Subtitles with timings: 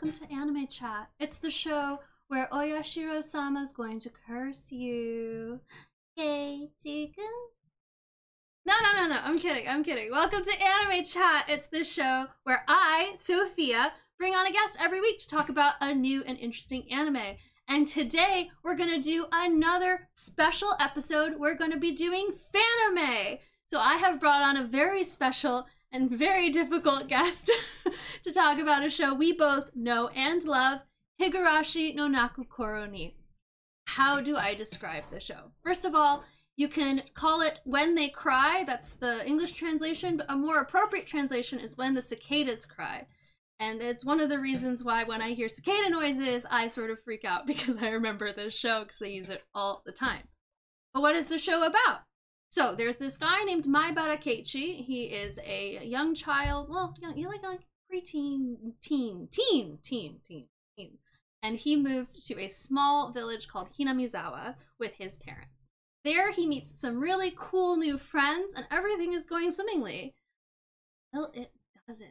[0.00, 1.10] welcome to Anime Chat.
[1.18, 1.98] It's the show
[2.28, 5.60] where Oyashiro sama is going to curse you.
[6.16, 7.24] Hey, chicken.
[8.64, 9.20] No, no, no, no.
[9.22, 9.68] I'm kidding.
[9.68, 10.10] I'm kidding.
[10.10, 11.44] Welcome to Anime Chat.
[11.48, 15.74] It's the show where I, Sophia, bring on a guest every week to talk about
[15.82, 17.36] a new and interesting anime.
[17.68, 21.34] And today we're going to do another special episode.
[21.38, 23.38] We're going to be doing Fanime.
[23.66, 27.50] So I have brought on a very special and very difficult guest
[28.22, 30.80] to talk about a show we both know and love,
[31.20, 33.14] Higurashi no Naku Koroni.
[33.86, 35.52] How do I describe the show?
[35.64, 36.24] First of all,
[36.56, 38.64] you can call it When They Cry.
[38.66, 43.06] That's the English translation, but a more appropriate translation is When the Cicadas Cry.
[43.58, 47.02] And it's one of the reasons why when I hear cicada noises, I sort of
[47.02, 50.28] freak out because I remember this show because they use it all the time.
[50.94, 52.00] But what is the show about?
[52.50, 54.82] So there's this guy named Maebara Keiichi.
[54.82, 57.60] He is a young child, well, young, you like like
[57.92, 60.98] preteen, teen, teen, teen, teen, teen,
[61.44, 65.68] and he moves to a small village called Hinamizawa with his parents.
[66.02, 70.14] There, he meets some really cool new friends, and everything is going swimmingly.
[71.12, 71.52] Well, it
[71.86, 72.10] doesn't.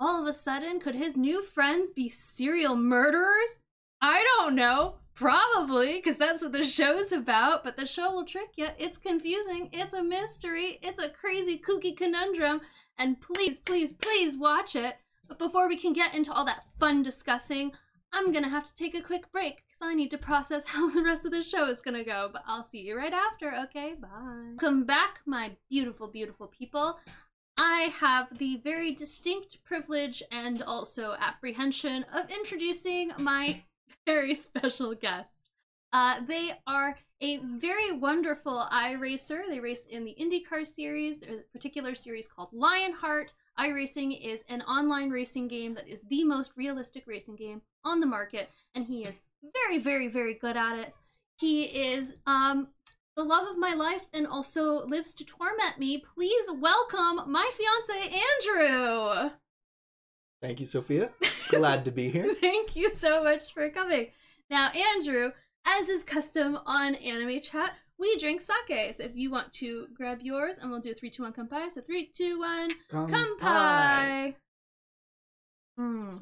[0.00, 3.60] All of a sudden, could his new friends be serial murderers?
[4.00, 4.96] I don't know.
[5.14, 8.68] Probably, because that's what the show's about, but the show will trick you.
[8.78, 12.62] It's confusing, it's a mystery, it's a crazy, kooky conundrum,
[12.96, 14.96] and please, please, please watch it.
[15.28, 17.72] But before we can get into all that fun discussing,
[18.14, 21.02] I'm gonna have to take a quick break because I need to process how the
[21.02, 22.30] rest of the show is gonna go.
[22.32, 23.94] But I'll see you right after, okay?
[24.00, 24.54] Bye.
[24.58, 26.98] Come back, my beautiful, beautiful people.
[27.58, 33.62] I have the very distinct privilege and also apprehension of introducing my
[34.06, 35.50] very special guest.
[35.92, 39.42] Uh, they are a very wonderful iRacer.
[39.48, 41.18] They race in the IndyCar series.
[41.18, 43.32] There's a particular series called Lionheart.
[43.58, 48.06] iRacing is an online racing game that is the most realistic racing game on the
[48.06, 49.20] market, and he is
[49.66, 50.94] very, very, very good at it.
[51.40, 52.68] He is um,
[53.16, 55.98] the love of my life and also lives to torment me.
[55.98, 58.16] Please welcome my fiance,
[58.46, 59.30] Andrew.
[60.40, 61.10] Thank you, Sophia.
[61.50, 62.34] Glad to be here.
[62.34, 64.08] Thank you so much for coming.
[64.48, 65.32] Now, Andrew,
[65.66, 68.94] as is custom on Anime Chat, we drink sake.
[68.94, 71.70] So if you want to grab yours, and we'll do three, two, one, kanpai.
[71.70, 74.34] So three, two, one, kanpai.
[75.76, 76.16] Hmm.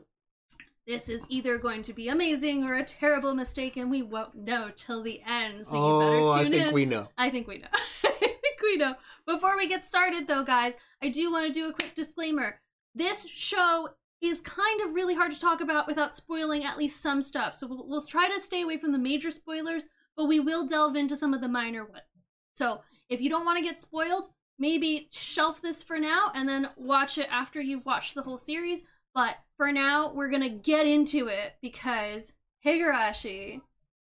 [0.86, 4.70] This is either going to be amazing or a terrible mistake, and we won't know
[4.74, 5.66] till the end.
[5.66, 6.28] So you better tune in.
[6.28, 6.74] oh, I think in.
[6.74, 7.08] we know.
[7.16, 7.68] I think we know.
[8.04, 8.94] I think we know.
[9.26, 12.60] Before we get started, though, guys, I do want to do a quick disclaimer.
[12.94, 13.90] This show
[14.20, 17.54] is kind of really hard to talk about without spoiling at least some stuff.
[17.54, 19.86] So we'll, we'll try to stay away from the major spoilers,
[20.16, 22.02] but we will delve into some of the minor ones.
[22.54, 26.70] So if you don't want to get spoiled, maybe shelf this for now and then
[26.76, 28.82] watch it after you've watched the whole series.
[29.14, 32.32] But for now, we're gonna get into it because
[32.64, 33.60] Higurashi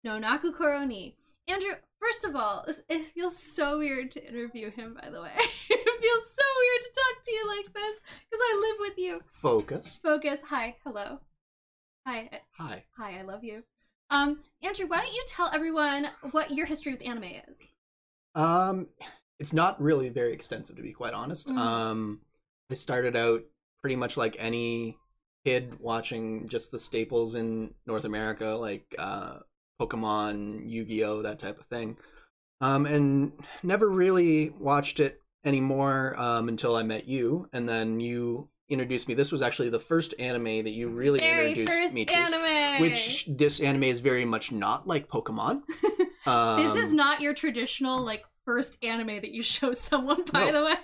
[0.04, 1.14] no Naku Koroni.
[1.46, 5.32] Andrew, first of all, it feels so weird to interview him, by the way.
[5.38, 7.96] it feels so weird to talk to you like this
[8.30, 9.22] because I live with you.
[9.30, 10.00] Focus.
[10.02, 10.40] Focus.
[10.48, 10.76] Hi.
[10.84, 11.20] Hello.
[12.06, 12.30] Hi.
[12.58, 12.84] Hi.
[12.96, 13.18] Hi.
[13.18, 13.62] I love you.
[14.10, 17.58] Um, Andrew, why don't you tell everyone what your history with anime is?
[18.34, 18.86] Um,
[19.38, 21.48] it's not really very extensive, to be quite honest.
[21.48, 21.58] Mhm.
[21.58, 22.20] Um,
[22.70, 23.42] I started out
[23.82, 24.98] pretty much like any
[25.44, 29.38] kid watching just the staples in North America, like uh,
[29.80, 31.96] Pokemon, Yu-Gi-Oh, that type of thing.
[32.60, 38.48] Um, and never really watched it anymore um, until I met you, and then you
[38.68, 39.14] introduced me.
[39.14, 42.16] This was actually the first anime that you really Very introduced me to.
[42.16, 42.82] anime.
[42.82, 45.62] Which this anime is very much not like Pokemon.
[46.26, 50.24] Um, this is not your traditional like first anime that you show someone.
[50.32, 50.52] By No.
[50.52, 50.74] the way,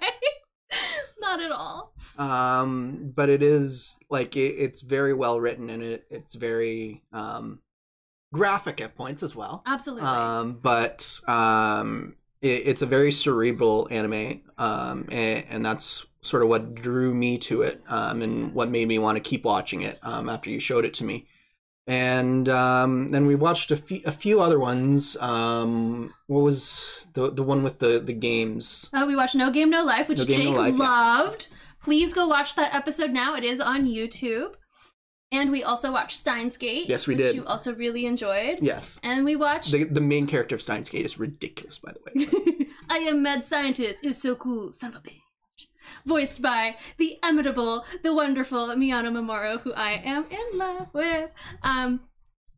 [1.20, 1.92] not at all.
[2.18, 7.60] um but it is like it, it's very well written and it, it's very um
[8.38, 10.04] graphic at points as well Absolutely.
[10.06, 16.48] um but um it, it's a very cerebral anime um and, and that's sort of
[16.48, 19.98] what drew me to it um and what made me want to keep watching it
[20.02, 21.26] um after you showed it to me
[21.86, 27.30] and um then we watched a few a few other ones um what was the
[27.30, 30.24] the one with the the games Uh, we watched No Game No Life, which No
[30.24, 30.88] Game, No Jake Life, yeah.
[30.88, 31.48] loved.
[31.82, 33.34] Please go watch that episode now.
[33.36, 34.54] It is on YouTube.
[35.38, 36.88] And we also watched Steins Gate.
[36.88, 37.34] Yes, we which did.
[37.36, 38.56] You also really enjoyed.
[38.62, 42.00] yes And we watched The, the main character of Steins Gate is ridiculous, by the
[42.06, 42.14] way.
[42.96, 45.20] I am mad scientist is so cool, son of a bitch.
[46.06, 51.30] Voiced by the imitable, the wonderful Miyano Mamoru, who I am in love with.
[51.62, 52.00] Um,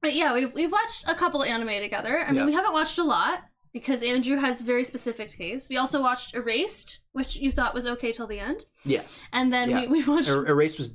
[0.02, 2.20] but yeah, we've we've watched a couple anime together.
[2.20, 2.46] I mean, Yeah.
[2.46, 5.68] we haven't watched a lot because Andrew has very specific taste.
[5.70, 9.26] We also watched Erased, which you thought was okay till the end, yes.
[9.32, 9.80] and then Yeah.
[9.82, 10.90] we, we watched Er- Erased was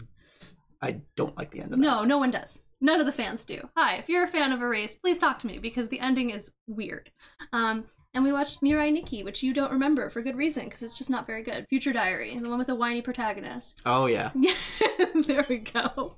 [0.81, 1.85] I don't like the end of that.
[1.85, 2.61] No, no one does.
[2.81, 3.69] None of the fans do.
[3.77, 6.51] Hi, if you're a fan of Erased, please talk to me because the ending is
[6.67, 7.11] weird.
[7.53, 10.95] Um, and we watched Mirai Nikki, which you don't remember for good reason because it's
[10.95, 11.65] just not very good.
[11.69, 13.81] Future Diary, the one with the whiny protagonist.
[13.85, 14.31] Oh yeah.
[15.27, 16.15] there we go.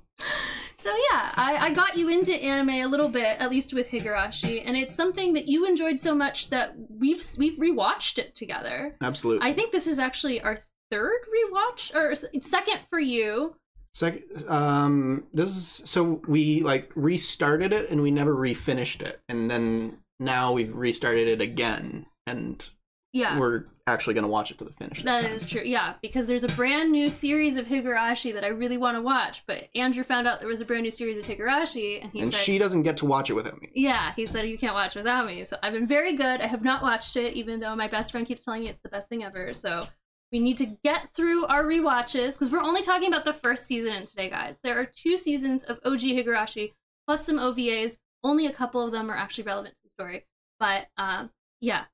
[0.76, 4.62] So yeah, I, I got you into anime a little bit, at least with Higurashi,
[4.64, 8.96] and it's something that you enjoyed so much that we've we've rewatched it together.
[9.00, 9.48] Absolutely.
[9.48, 10.58] I think this is actually our
[10.90, 13.56] third rewatch or second for you.
[13.94, 19.48] Second, um, this is so we like restarted it and we never refinished it, and
[19.50, 22.68] then now we've restarted it again, and
[23.12, 23.38] Yeah.
[23.38, 25.04] we're actually gonna watch it to the finish.
[25.04, 25.62] That is true.
[25.64, 29.44] Yeah, because there's a brand new series of Higurashi that I really want to watch,
[29.46, 32.32] but Andrew found out there was a brand new series of Higurashi, and he and
[32.34, 33.68] said, she doesn't get to watch it without me.
[33.76, 36.40] "Yeah," he said, "You can't watch without me." So I've been very good.
[36.40, 38.88] I have not watched it, even though my best friend keeps telling me it's the
[38.88, 39.54] best thing ever.
[39.54, 39.86] So
[40.34, 44.04] we need to get through our rewatches because we're only talking about the first season
[44.04, 44.58] today, guys.
[44.64, 46.72] There are two seasons of OG Higurashi
[47.06, 47.98] plus some OVAs.
[48.24, 50.24] Only a couple of them are actually relevant to the story,
[50.58, 51.84] but um, yeah,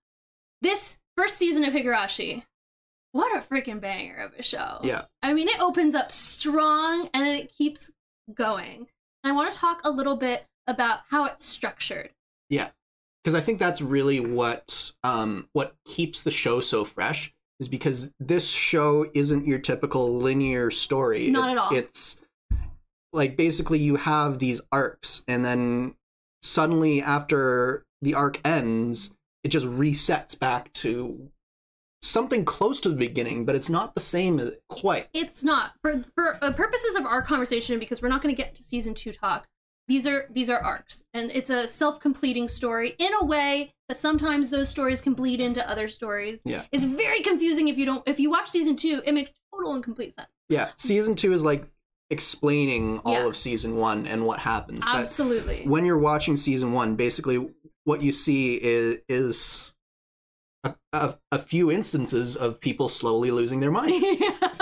[0.62, 2.44] this first season of Higurashi.
[3.12, 4.78] What a freaking banger of a show.
[4.82, 5.02] Yeah.
[5.22, 7.90] I mean, it opens up strong and then it keeps
[8.32, 8.87] going.
[9.22, 12.10] And I want to talk a little bit about how it's structured.
[12.48, 12.70] Yeah.
[13.22, 18.12] Because I think that's really what um, what keeps the show so fresh is because
[18.18, 21.30] this show isn't your typical linear story.
[21.30, 21.74] Not at all.
[21.74, 22.20] It's
[23.12, 25.94] like basically you have these arcs, and then
[26.42, 29.12] suddenly after the arc ends,
[29.44, 31.30] it just resets back to
[32.02, 35.08] something close to the beginning, but it's not the same quite.
[35.12, 38.54] It's not for for uh, purposes of our conversation because we're not going to get
[38.54, 39.46] to season 2 talk.
[39.90, 44.48] These are these are arcs and it's a self-completing story in a way that sometimes
[44.48, 46.40] those stories can bleed into other stories.
[46.44, 46.62] Yeah.
[46.70, 49.82] It's very confusing if you don't if you watch season 2, it makes total and
[49.82, 50.28] complete sense.
[50.48, 51.64] Yeah, season two is like
[52.08, 53.26] explaining all Yeah.
[53.26, 54.84] of season one and what happens.
[54.84, 55.64] But Absolutely.
[55.66, 57.48] when you're watching season one, basically
[57.82, 59.75] what you see is is
[60.62, 64.04] a, a, a few instances of people slowly losing their mind.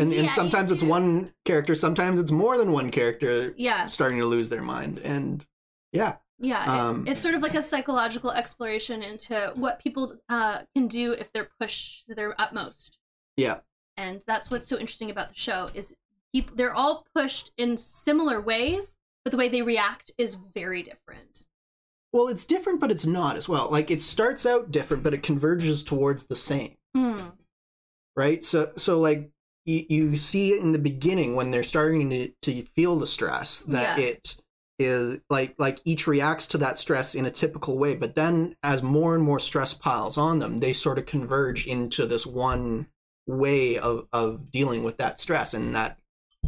[0.00, 3.86] And, Yeah, and sometimes it's one character, sometimes it's more than one character Yeah.
[3.86, 4.98] starting to lose their mind.
[5.00, 5.46] And
[5.92, 10.62] yeah, Yeah, it- Um, it's sort of like a psychological exploration into what people uh,
[10.74, 12.98] can do if they're pushed to their utmost.
[13.36, 13.60] yeah,
[13.98, 15.94] And that's what's so interesting about the show is
[16.32, 21.46] people they're all pushed in similar ways, but the way they react is very different.
[22.12, 23.68] well, it's different, but it's not as well.
[23.70, 26.76] Like it starts out different, but it converges towards the same.
[26.96, 27.28] Hmm.
[28.16, 29.30] right so so like
[29.70, 33.98] you, you see in the beginning when they're starting to, to feel the stress that
[33.98, 34.04] Yeah.
[34.06, 34.36] it
[34.78, 38.82] is like like each reacts to that stress in a typical way but then as
[38.82, 42.86] more and more stress piles on them they sort of converge into this one
[43.26, 45.98] way of of dealing with that stress and that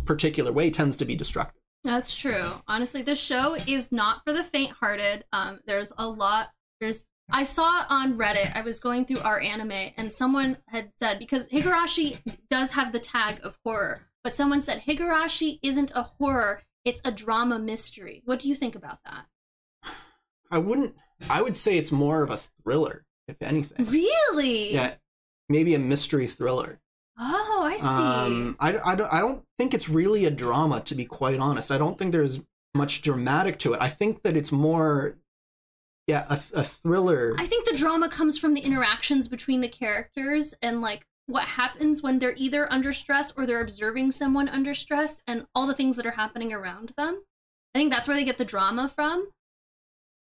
[0.06, 2.44] particular way tends to be destructive That's true.
[2.66, 5.24] Honestly, the show is not for the faint-hearted.
[5.32, 6.52] Um, there's a lot.
[6.80, 8.54] There's I saw on Reddit.
[8.54, 12.18] I was going through our anime, and someone had said because Higurashi
[12.50, 17.12] does have the tag of horror, but someone said Higurashi isn't a horror; it's a
[17.12, 18.22] drama mystery.
[18.24, 19.26] What do you think about that?
[20.50, 20.94] i wouldn't
[21.30, 24.74] i would say it's more of a thriller if anything Really?
[24.74, 24.94] yeah
[25.48, 26.78] maybe a mystery thriller
[27.18, 27.86] Oh, I see.
[27.86, 31.70] Um, I, I, don't, I don't think it's really a drama, to be quite honest.
[31.70, 32.40] I don't think there's
[32.74, 33.82] much dramatic to it.
[33.82, 35.18] I think that it's more,
[36.06, 37.34] yeah, a, a thriller.
[37.38, 42.02] I think the drama comes from the interactions between the characters and like what happens
[42.02, 45.96] when they're either under stress or they're observing someone under stress and all the things
[45.96, 47.22] that are happening around them.
[47.74, 49.28] I think that's where they get the drama from.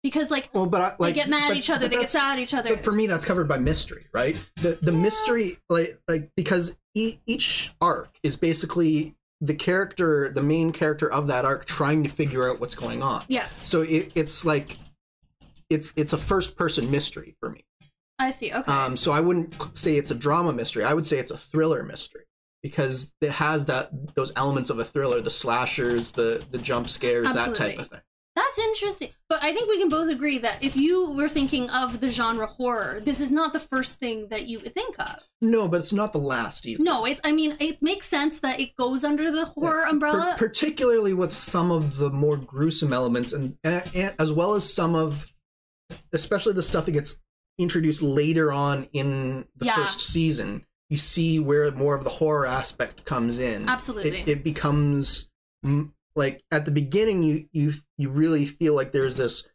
[0.03, 2.11] Because like well, but I, like they get mad but- at each other, they get
[2.11, 2.75] sad at each other.
[2.77, 4.35] But for me, that's covered by mystery, right?
[4.57, 4.99] The the Yeah.
[4.99, 11.27] mystery, like like because e- each arc is basically the character, the main character of
[11.29, 13.25] that arc, trying to figure out what's going on.
[13.29, 13.61] yes.
[13.69, 14.79] So it, it's like
[15.71, 17.65] it's it's a first person mystery for me.
[18.19, 18.53] I see.
[18.53, 18.73] Okay.
[18.73, 20.85] Um, so I wouldn't say it's a drama mystery.
[20.85, 22.25] I would say it's a thriller mystery
[22.63, 27.33] because it has that those elements of a thriller, the slashers, the the jump scares,
[27.35, 28.01] that type of thing.
[28.35, 29.11] That's interesting.
[29.29, 32.47] But I think we can both agree that if you were thinking of the genre
[32.47, 35.25] horror, this is not the first thing that you would think of.
[35.43, 36.83] No, but it's not the last either.
[36.83, 40.35] No, it's I mean, it makes sense that it goes under the horror Per- umbrella.
[40.39, 44.95] particularly with some of the more gruesome elements, and, and, and as well as some
[44.95, 45.27] of,
[46.13, 47.21] especially the stuff that gets
[47.59, 49.75] introduced later on in the Yeah.
[49.77, 50.65] first season.
[50.91, 53.69] You see where more of the horror aspect comes in.
[53.69, 54.21] Absolutely.
[54.21, 55.29] it, it becomes
[56.15, 59.49] like at the beginning you you you really feel like there's this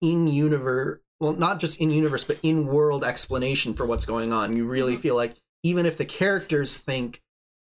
[0.00, 4.56] in universe well not just in universe but in world explanation for what's going on
[4.56, 5.00] you really Mhm.
[5.00, 7.22] feel like even if the characters think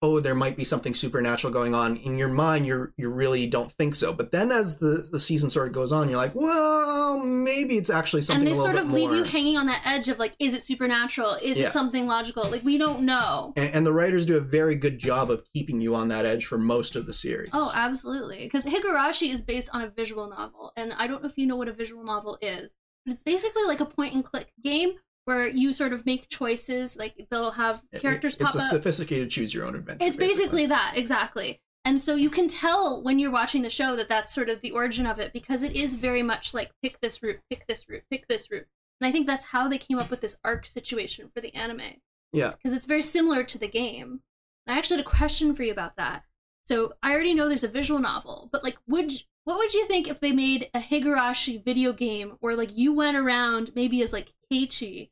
[0.01, 3.71] oh there might be something supernatural going on in your mind you're you really don't
[3.73, 4.11] think so.
[4.13, 7.89] But then as the the season sort of goes on you're like well maybe it's
[7.89, 10.33] actually something and they sort of leave more you hanging on that edge of like
[10.39, 11.33] is it supernatural?
[11.43, 11.67] Is Yeah.
[11.67, 12.49] it something logical?
[12.49, 13.53] Like we don't know.
[13.57, 16.45] And, and the writers do a very good job of keeping you on that edge
[16.45, 17.49] for most of the series.
[17.53, 18.39] Oh absolutely.
[18.43, 21.55] Because higurashi is based on a visual novel and i don't know if you know
[21.55, 24.93] what a visual novel is but it's basically like a point and click game
[25.31, 28.63] where you sort of make choices like they'll have It- characters it's pop a up
[28.63, 31.61] sophisticated choose your own adventure It's basically that, exactly.
[31.83, 34.71] And so you can tell when you're watching the show that that's sort of the
[34.71, 38.03] origin of it because it is very much like pick this route, pick this route,
[38.11, 38.67] pick this route.
[38.99, 41.95] And I think that's how they came up with this arc situation for the anime.
[42.33, 42.51] Yeah.
[42.51, 44.21] Because it's very similar to the game.
[44.67, 46.23] And I actually had a question for you about that.
[46.65, 49.11] So I already know there's a visual novel, but like, would
[49.43, 53.17] what would you think if they made a Higurashi video game where like you went
[53.17, 55.09] around maybe as like Keiichi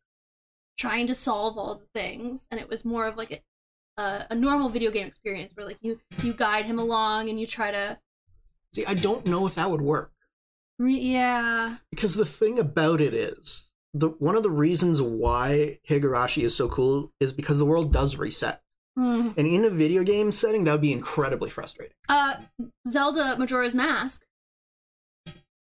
[0.80, 3.32] trying to solve all the things and it was more of like
[3.98, 7.40] a, a, a normal video game experience where like you you guide him along and
[7.40, 8.00] you try to
[8.74, 10.12] see i don't know if that would work.
[10.80, 11.76] Re- yeah.
[11.92, 16.70] Because the thing about it is the one of the reasons why higurashi is so
[16.70, 18.62] cool is because the world does reset.
[18.98, 19.30] Hmm.
[19.38, 21.96] and in a video game setting that would be incredibly frustrating.
[22.08, 22.36] Uh
[22.88, 24.24] zelda majora's mask.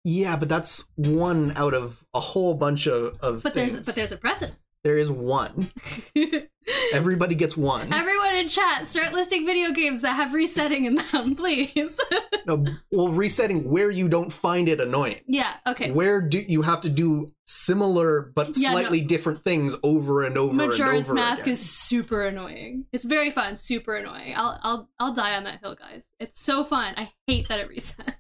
[0.06, 3.74] Yeah but that's one out of a whole bunch of, of but things.
[3.74, 5.72] there's but there's a precedent there is one
[6.94, 11.36] everybody gets one everyone in chat start listing video games that have resetting in them
[11.38, 12.00] please
[12.46, 16.82] no well resetting where you don't find it annoying yeah okay where do you have
[16.82, 18.78] to do similar but Yeah, no.
[18.80, 21.54] slightly different things over and over and Majora's over Mask again.
[21.54, 22.86] is super annoying.
[22.94, 24.34] It's very fun, super annoying.
[24.36, 26.14] I'll I'll I'll die on that hill, guys.
[26.20, 26.94] It's so fun.
[26.96, 28.16] I hate that it resets.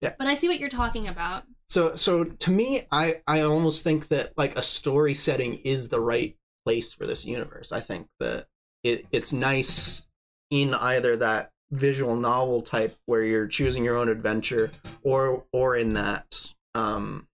[0.00, 0.14] Yeah.
[0.18, 1.44] But I see what you're talking about.
[1.70, 6.00] So so to me i i almost think that like a story setting is the
[6.00, 8.46] right place for this universe i think that
[8.82, 10.06] it, it's nice
[10.50, 14.70] in either that visual novel type where you're choosing your own adventure
[15.02, 17.28] or or in that um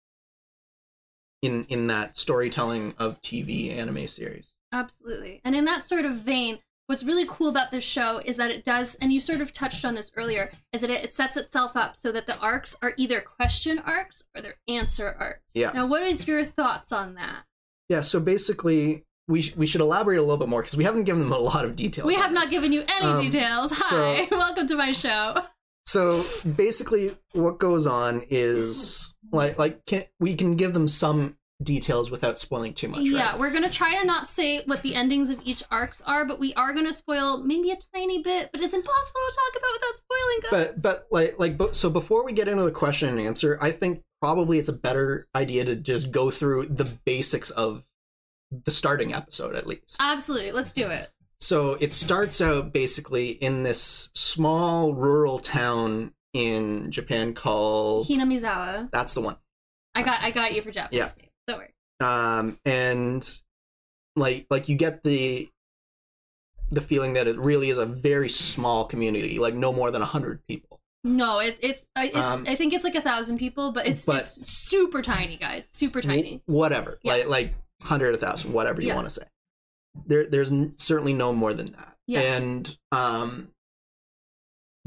[1.41, 5.41] in in that storytelling of tv anime series Absolutely.
[5.45, 8.65] And in that sort of vein, what's really cool about this show is that it
[8.65, 11.77] does, and you sort of touched on this earlier, is that it, it sets itself
[11.77, 15.53] up so that the arcs are either question arcs or they're answer arcs.
[15.55, 15.73] Yeah.
[15.75, 17.45] Now, what is your thoughts on that?
[17.89, 21.05] yeah so basically we, sh- we should elaborate a little bit more because we haven't
[21.05, 23.71] given them a lot of details we have not given you any Um, details.
[23.75, 25.37] Hi, welcome to my show.
[25.85, 26.25] So
[26.57, 32.39] basically, what goes on is like like can, we can give them some details without
[32.39, 33.01] spoiling too much.
[33.03, 33.39] Yeah, right?
[33.39, 36.53] we're gonna try to not say what the endings of each arcs are, but we
[36.55, 38.51] are gonna spoil maybe a tiny bit.
[38.53, 40.83] But it's impossible to talk about without spoiling, but guys.
[40.83, 44.03] but like like but, so before we get into the question and answer, I think
[44.21, 47.87] probably it's a better idea to just go through the basics of
[48.65, 49.97] the starting episode at least.
[50.01, 51.11] Absolutely, let's do it.
[51.41, 58.91] So it starts out basically in this small rural town in Japan called Hinamizawa.
[58.91, 59.37] that's the one.
[59.95, 61.26] I got I got you for Japanese Yeah.
[61.47, 61.73] Don't worry.
[62.01, 63.41] um and
[64.17, 65.49] like like you get the
[66.71, 70.05] the feeling that it really is a very small community like no more than a
[70.05, 73.71] 100 people No, it's it's I- it's Um, I think it's like a thousand people,
[73.71, 75.69] but it's but- it's super tiny, guys.
[75.71, 76.43] Super tiny.
[76.47, 77.13] Whatever Yeah.
[77.13, 78.97] like like 100 a thousand whatever you Yeah.
[78.97, 79.23] want to say
[80.07, 82.21] there there's certainly no more than that Yeah.
[82.21, 83.53] and um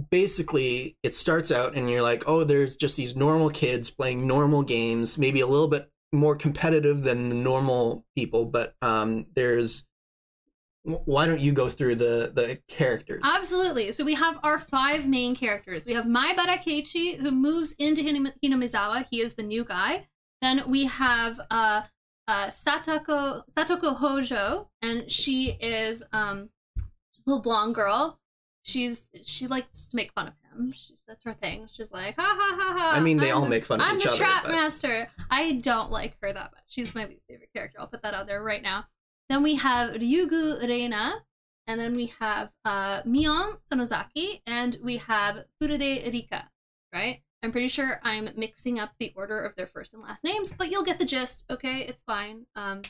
[0.09, 4.63] basically it starts out and you're like oh there's just these normal kids playing normal
[4.63, 9.85] games maybe a little bit more competitive than the normal people but um there's
[10.83, 13.91] why don't you go through the the characters Absolutely.
[13.91, 15.85] So we have our five main characters.
[15.85, 19.05] We have Maebara Keiichi, who moves into Hinamizawa.
[19.09, 20.07] He is the new guy.
[20.41, 21.81] Then we have uh,
[22.27, 26.81] uh, Satoko Satoko Hojo, and she is um, a
[27.25, 28.19] little blonde girl.
[28.63, 30.71] She's she likes to make fun of him.
[30.73, 31.67] She, that's her thing.
[31.73, 32.91] She's like ha ha ha ha.
[32.93, 35.07] I mean, they I'm all the- make fun of I'm each the trap but- master.
[35.31, 36.63] I don't like her that much.
[36.67, 37.79] She's my least favorite character.
[37.79, 38.85] I'll put that out there right now.
[39.29, 41.23] Then we have Ryugu Reina,
[41.67, 46.49] and then we have uh, Mion Sonozaki, and we have Furude Rika,
[46.93, 47.21] right?
[47.41, 50.69] I'm pretty sure I'm mixing up the order of their first and last names, but
[50.69, 51.81] you'll get the gist, okay?
[51.81, 52.47] It's fine.
[52.55, 52.81] Um,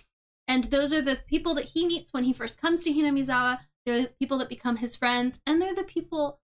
[0.47, 3.59] and those are the people that he meets when he first comes to Hinamizawa.
[3.85, 6.39] They're the people that become his friends, and they're the people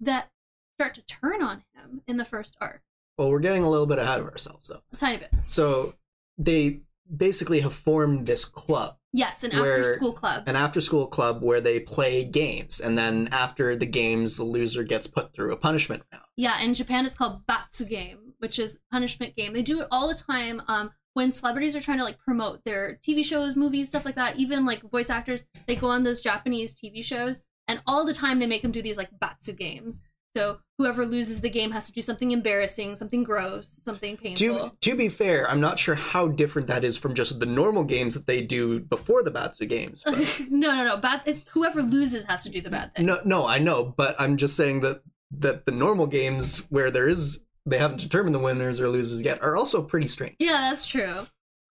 [0.00, 0.30] that
[0.78, 2.82] start to turn on him in the first arc.
[3.16, 5.30] well we're getting a little bit ahead of ourselves though A tiny bit.
[5.46, 5.94] so
[6.36, 6.80] they
[7.16, 10.42] basically have formed this club Yes, an after school club.
[10.48, 14.82] an after school club where they play games and then after the games the loser
[14.82, 18.80] gets put through a punishment round Yeah, in Japan it's called Batsu game, which is
[18.90, 19.52] punishment game.
[19.52, 20.60] They do it all the time.
[20.66, 24.36] Um, when celebrities are trying to like promote their TV shows, movies, stuff like that.
[24.36, 28.38] Even like voice actors, they go on those Japanese TV shows and all the time
[28.38, 30.02] they make them do these like batsu games.
[30.28, 34.70] So whoever loses the game has to do something embarrassing, something gross, something painful.
[34.70, 37.84] To, to be fair, I'm not sure how different that is from just the normal
[37.84, 40.02] games that they do before the Batsu games.
[40.04, 40.18] but-
[40.50, 40.96] no, no, no.
[40.96, 41.24] Bats.
[41.28, 43.06] It, whoever loses has to do the bad thing.
[43.06, 45.02] no, no, I know, but I'm just saying that
[45.38, 49.42] that the normal games where there is they haven't determined the winners or losers yet
[49.42, 50.36] are also pretty strange.
[50.38, 51.26] Yeah, that's true.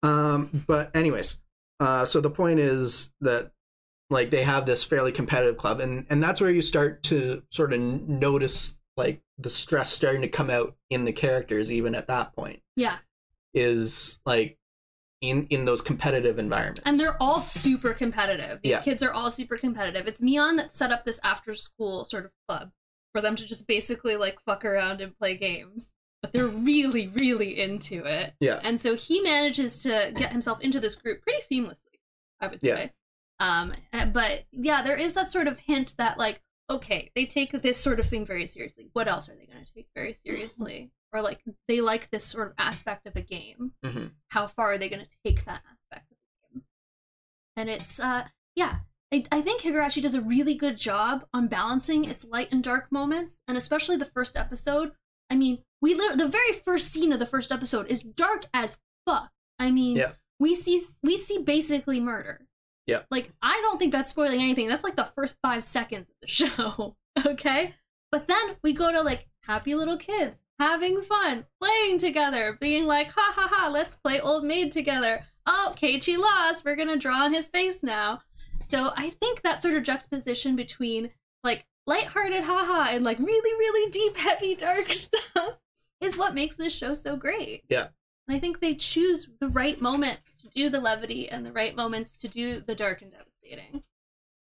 [0.03, 1.41] Um, but anyways,
[1.81, 3.51] uh, so the point is that
[4.11, 7.73] like they have this fairly competitive club, and and that's where you start to sort
[7.73, 12.35] of notice like the stress starting to come out in the characters, even at that
[12.37, 12.61] point.
[12.77, 12.99] Yeah,
[13.55, 14.59] Is like
[15.21, 18.61] in in those competitive environments, and they're all super competitive.
[18.63, 18.81] These Yeah.
[18.83, 20.07] kids are all super competitive.
[20.07, 22.71] It's Mion that set up this after school sort of club
[23.15, 25.91] for them to just basically like fuck around and play games.
[26.21, 28.35] But they're really, really into it.
[28.41, 28.59] Yeah.
[28.65, 31.99] And so he manages to get himself into this group pretty seamlessly,
[32.41, 32.77] I would Yeah.
[32.77, 32.93] say.
[33.41, 33.75] Um,
[34.13, 36.41] but yeah, there is that sort of hint that like,
[36.71, 38.89] okay, they take this sort of thing very seriously.
[38.95, 40.91] What else are they going to take very seriously?
[41.13, 43.75] Or like they like this sort of aspect of a game.
[43.85, 44.11] Mhm.
[44.31, 46.65] How far are they going to take that aspect of the game?
[47.57, 48.25] And it's uh,
[48.57, 48.79] yeah,
[49.15, 52.91] I, I think Higurashi does a really good job on balancing its light and dark
[52.91, 54.93] moments, and especially the first episode.
[55.31, 59.31] I mean, we the very first scene of the first episode is dark as fuck.
[59.59, 60.13] I mean, Yeah.
[60.41, 62.47] we see we see basically murder.
[62.87, 63.03] Yeah.
[63.11, 64.69] Like I don't think that's spoiling anything.
[64.69, 66.97] That's like the first five seconds of the show.
[67.25, 67.75] okay.
[68.11, 73.11] But then we go to like happy little kids having fun, playing together, being like,
[73.13, 75.25] ha ha ha, let's play old maid together.
[75.47, 76.65] Oh, Keiichi lost.
[76.65, 78.21] We're gonna draw on his face now.
[78.63, 81.11] So I think that sort of juxtaposition between
[81.43, 85.59] like lighthearted haha and like really, really deep, heavy, dark stuff
[86.01, 87.63] is what makes this show so great.
[87.69, 87.89] Yeah.
[88.27, 91.77] And I think they choose the right moments to do the levity and the right
[91.77, 93.83] moments to do the dark and devastating.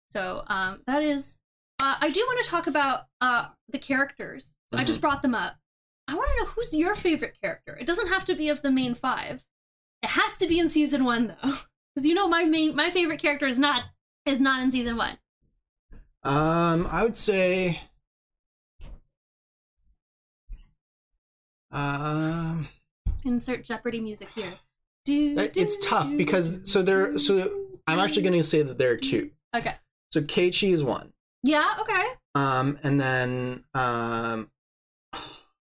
[0.09, 1.37] So um, that is.
[1.83, 4.57] Uh, I do want to talk about uh, the characters.
[4.69, 5.57] So I just brought them up.
[6.07, 7.77] I want to know who's your favorite character.
[7.81, 9.47] It doesn't have to be of the main five.
[10.03, 11.53] It has to be in season one though,
[11.95, 13.85] because you know my main my favorite character is not
[14.27, 15.19] is not in season one.
[16.23, 17.81] Um, I would say.
[21.73, 22.69] Um,
[23.25, 24.53] Insert Jeopardy music here.
[25.05, 27.19] Do, that- it's do, tough do, because so there.
[27.19, 27.51] So
[27.87, 29.31] I'm actually going to say that there are two.
[29.55, 29.75] Okay.
[30.13, 31.13] So Keiichi is one.
[31.43, 31.77] Yeah.
[31.81, 32.05] Okay.
[32.35, 34.51] Um, and then um,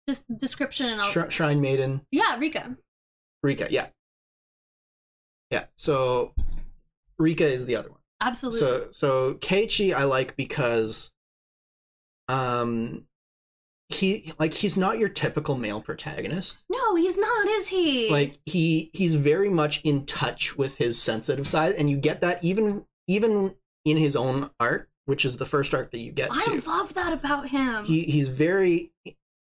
[0.08, 1.30] Just description and I'll.
[1.30, 2.76] Shrine Maiden, Yeah, Rika.
[3.43, 3.67] Rika.
[3.69, 3.88] Yeah,
[5.52, 5.66] yeah.
[5.76, 6.34] So
[7.20, 8.00] Rika is the other one.
[8.22, 8.60] Absolutely.
[8.60, 11.12] So so Keiichi I like because
[12.28, 13.06] um
[13.90, 16.64] he like he's not your typical male protagonist.
[16.70, 18.10] no, he's not, is he?
[18.10, 22.44] Like he he's very much in touch with his sensitive side and you get that
[22.44, 26.40] even even in his own art, which is the first art that you get I
[26.40, 26.70] to.
[26.70, 27.84] love that about him.
[27.86, 28.94] He he's very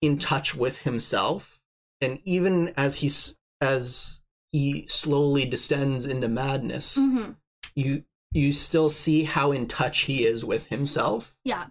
[0.01, 1.61] in touch with himself
[2.01, 4.21] and even as he's as
[4.53, 7.33] he slowly descends into madness, hmm
[7.75, 11.37] you you still see how in touch he is with himself.
[11.45, 11.67] Yeah.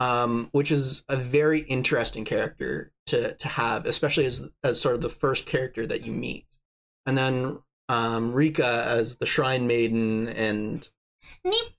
[0.00, 5.02] um which is a very interesting character to to have especially as as sort of
[5.02, 6.46] the first character that you meet.
[7.06, 10.88] And then um rika as the shrine maiden and
[11.44, 11.70] Nipa.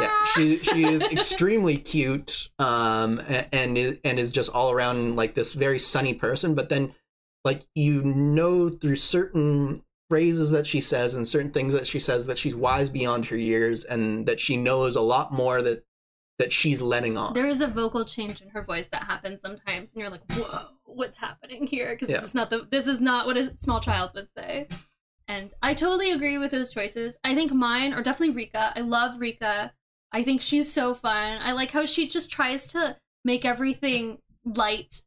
[0.00, 3.20] yeah she she is extremely cute um
[3.52, 6.54] and is, and is just all around like this very sunny person.
[6.54, 6.94] But then
[7.44, 12.26] like you know through certain phrases that she says and certain things that she says
[12.26, 15.84] that she's wise beyond her years and that she knows a lot more that
[16.38, 19.92] that she's letting on There is a vocal change in her voice that happens sometimes,
[19.92, 22.16] and you're like, "Whoa, what's happening here?" Because Yeah.
[22.16, 24.66] this is not the this is not what a small child would say.
[25.28, 27.16] And I totally agree with those choices.
[27.22, 28.72] I think mine are definitely Rika.
[28.74, 29.72] I love Rika.
[30.10, 31.40] I think she's so fun.
[31.40, 35.02] I like how she just tries to make everything light,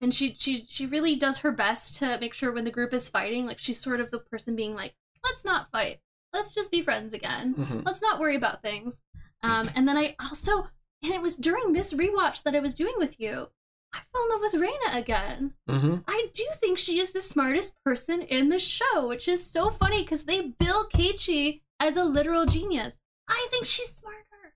[0.00, 3.08] and she she she really does her best to make sure when the group is
[3.08, 6.00] fighting, like she's sort of the person being like, "Let's not fight.
[6.32, 7.84] Let's just be friends again." Mhm.
[7.84, 9.02] let's not worry about things.
[9.42, 10.68] Um, and then I also,
[11.02, 13.48] and it was during this rewatch that I was doing with you,
[13.92, 15.54] I fell in love with Raina again.
[15.68, 16.04] Mhm.
[16.06, 20.02] I do think she is the smartest person in the show, which is so funny
[20.02, 22.98] because they bill Keiichi as a literal genius.
[23.28, 24.54] I think she's smarter.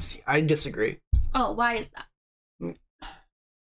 [0.00, 0.98] See, I disagree.
[1.34, 2.06] Oh, why is that?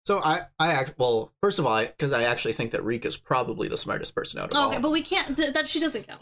[0.06, 1.34] So I, I act well.
[1.42, 4.60] First of all, because I, actually think that Rika's probably the smartest person out of
[4.60, 4.70] all.
[4.72, 5.36] Okay, but we can't.
[5.36, 6.22] Th- that she doesn't count.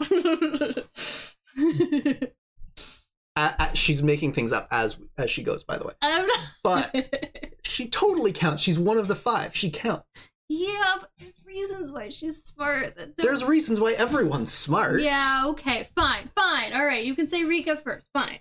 [3.74, 5.64] She's making things up as as she goes.
[5.64, 6.38] By the way, I'm not.
[6.62, 8.62] but she totally counts.
[8.62, 9.54] She's one of the five.
[9.56, 10.30] She counts.
[10.48, 12.96] yeah, but there's reasons why she's smart.
[12.96, 15.02] don't- There's reasons why everyone's smart.
[15.02, 16.72] Yeah, okay, fine, fine.
[16.72, 18.08] All right, you can say Rika first.
[18.12, 18.38] Fine.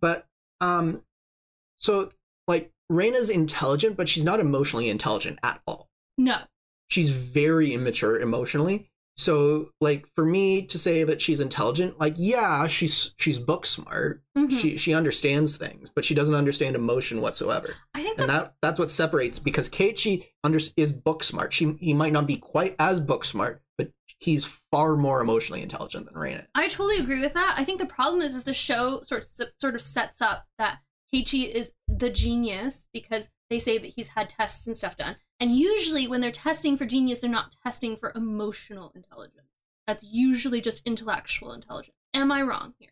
[0.00, 0.26] But
[0.60, 1.02] Um,
[1.76, 2.10] so
[2.46, 5.88] like Reina's intelligent, but she's not emotionally intelligent at all.
[6.16, 6.38] No.
[6.88, 8.90] She's very immature emotionally.
[9.16, 14.22] So like for me to say that she's intelligent, like yeah, she's she's book smart.
[14.36, 14.50] Mhm.
[14.50, 17.74] She she understands things, but she doesn't understand emotion whatsoever.
[17.94, 21.52] I think And that that's what separates because Keiichi under, is book smart.
[21.52, 26.06] She he might not be quite as book smart, but he's far more emotionally intelligent
[26.06, 26.46] than Reina.
[26.54, 27.56] I totally agree with that.
[27.58, 30.78] I think the problem is, is the show sort of, sort of sets up that
[31.12, 35.16] Keiichi is the genius because they say that he's had tests and stuff done.
[35.40, 39.64] And usually, when they're testing for genius, they're not testing for emotional intelligence.
[39.86, 41.96] That's usually just intellectual intelligence.
[42.14, 42.90] Am I wrong here?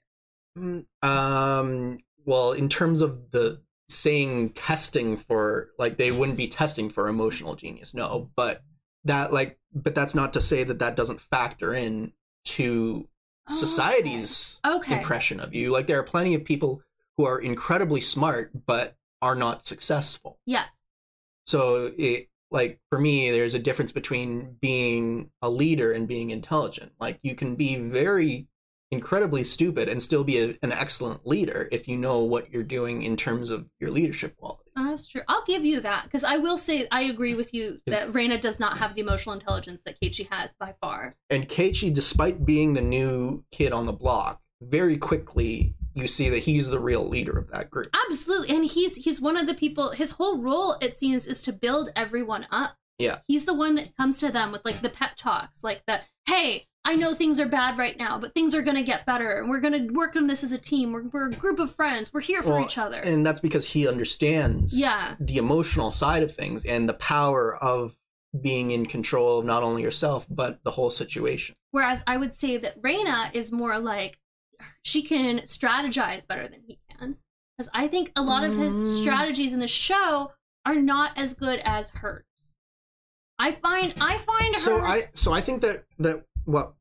[0.59, 1.99] Mm, Um.
[2.25, 7.55] Well, in terms of the saying testing for like they wouldn't be testing for emotional
[7.55, 8.31] genius, no.
[8.35, 8.63] But
[9.05, 12.13] that like, but that's not to say that that doesn't factor in
[12.47, 13.09] to
[13.49, 14.97] Oh, society's Okay.
[14.97, 15.71] impression of you.
[15.71, 16.83] Like there are plenty of people
[17.17, 20.39] who are incredibly smart but are not successful.
[20.47, 20.71] Yes.
[21.47, 26.93] So it like for me there's a difference between being a leader and being intelligent.
[27.01, 28.49] Like you can be very
[28.93, 33.03] incredibly stupid and still be a, an excellent leader if you know what you're doing
[33.03, 34.73] in terms of your leadership qualities.
[34.77, 35.23] Oh, that's true.
[35.27, 38.61] I'll give you that because I will say I agree with you that Reina does
[38.61, 41.17] not have the emotional intelligence that Keiichi has by far.
[41.31, 46.41] And Keiichi, despite being the new kid on the block, very quickly you see that
[46.41, 47.89] he's the real leader of that group.
[48.09, 48.55] Absolutely.
[48.55, 51.89] And he's he's one of the people his whole role it seems is to build
[51.97, 52.77] everyone up.
[52.99, 53.19] Yeah.
[53.27, 56.67] He's the one that comes to them with like the pep talks, like the hey,
[56.85, 59.61] I know things are bad right now, but things are gonna get better and we're
[59.61, 60.93] gonna work on this as a team.
[60.93, 62.13] We're we're a group of friends.
[62.13, 62.99] We're here for Well, each other.
[62.99, 65.15] And that's because he understands Yeah.
[65.19, 67.97] the emotional side of things and the power of
[68.39, 71.57] being in control of not only yourself but the whole situation.
[71.71, 74.19] Whereas I would say that Reina is more like
[74.85, 77.17] she can strategize better than he can.
[77.57, 79.01] Because I think a lot of his Mm.
[79.01, 80.33] strategies in the show
[80.65, 82.25] are not as good as hers.
[83.39, 86.75] I find I find hers So I so I think that that what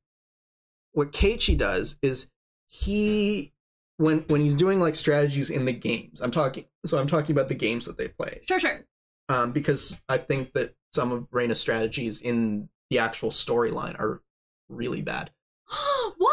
[0.94, 2.30] what Keiichi does is
[2.68, 3.54] he
[3.98, 6.22] when when he's doing like strategies in the games.
[6.22, 8.42] I'm talking so I'm talking about the games that they play.
[8.48, 8.86] Sure, sure.
[9.30, 14.22] Um because I think that some of Reina's strategies in the actual storyline are
[14.70, 15.32] really bad.
[16.18, 16.25] what?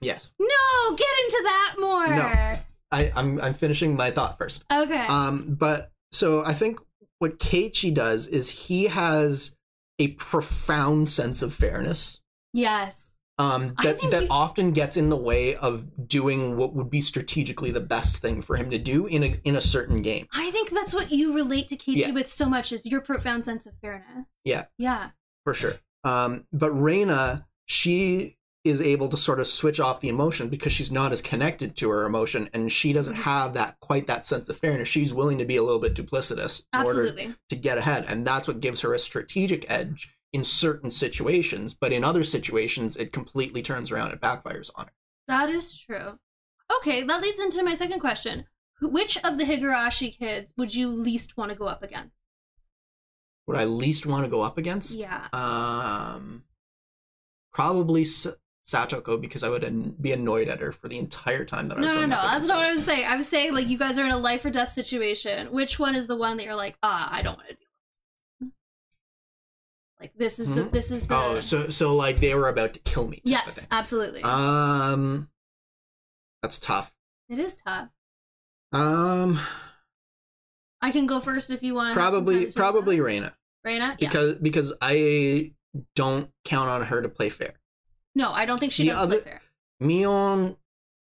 [0.00, 0.34] Yes.
[0.38, 2.08] No, get into that more.
[2.08, 2.54] No.
[2.92, 4.64] I, I'm I'm finishing my thought first.
[4.72, 5.06] Okay.
[5.06, 6.80] Um, but so I think
[7.18, 9.54] what Keiichi does is he has
[9.98, 12.20] a profound sense of fairness.
[12.52, 13.06] yes.
[13.38, 17.70] Um, that that you- often gets in the way of doing what would be strategically
[17.70, 20.26] the best thing for him to do in a in a certain game.
[20.30, 22.10] I think that's what you relate to Keiichi Yeah.
[22.10, 24.36] with so much is your profound sense of fairness.
[24.44, 24.64] Yeah.
[24.76, 25.10] Yeah.
[25.44, 25.72] for sure.
[26.04, 30.92] Um, but Reina, she is able to sort of switch off the emotion because she's
[30.92, 33.22] not as connected to her emotion, and she doesn't Mm-hmm.
[33.22, 34.88] have that quite that sense of fairness.
[34.88, 38.46] She's willing to be a little bit duplicitous in order to get ahead, and that's
[38.46, 41.72] what gives her a strategic edge in certain situations.
[41.74, 44.92] But in other situations, it completely turns around and backfires on her.
[45.26, 46.18] That is true.
[46.78, 48.44] Okay, that leads into my second question.
[48.82, 52.14] Which of the Higurashi kids would you least want to go up against?
[53.46, 54.96] Would I least want to go up against?
[54.96, 55.26] Yeah.
[55.32, 56.44] Um,
[57.52, 58.04] probably
[58.70, 61.80] Satoko because I would an- be annoyed at her for the entire time that I
[61.80, 62.16] was no, no.
[62.16, 63.06] up That's not what I was saying.
[63.06, 65.48] I was saying like you guys are in a life or death situation.
[65.52, 67.66] Which one is the one that you're like, ah, I don't want to deal
[68.40, 68.50] with?
[70.00, 70.70] Like this is the Hmm?
[70.70, 73.20] this is the Oh, so so like they were about to kill me.
[73.24, 74.22] yes, absolutely.
[74.22, 75.28] Um,
[76.42, 76.94] that's tough.
[77.28, 77.88] it is tough.
[78.72, 79.38] Um,
[80.80, 81.92] I can go first if you want.
[81.94, 83.96] probably probably Reina Reina.
[83.98, 84.08] Yeah.
[84.08, 85.52] because because I
[85.94, 87.54] don't count on her to play fair.
[88.20, 89.40] No, I don't think she the does play other- fair.
[89.82, 90.56] Mion,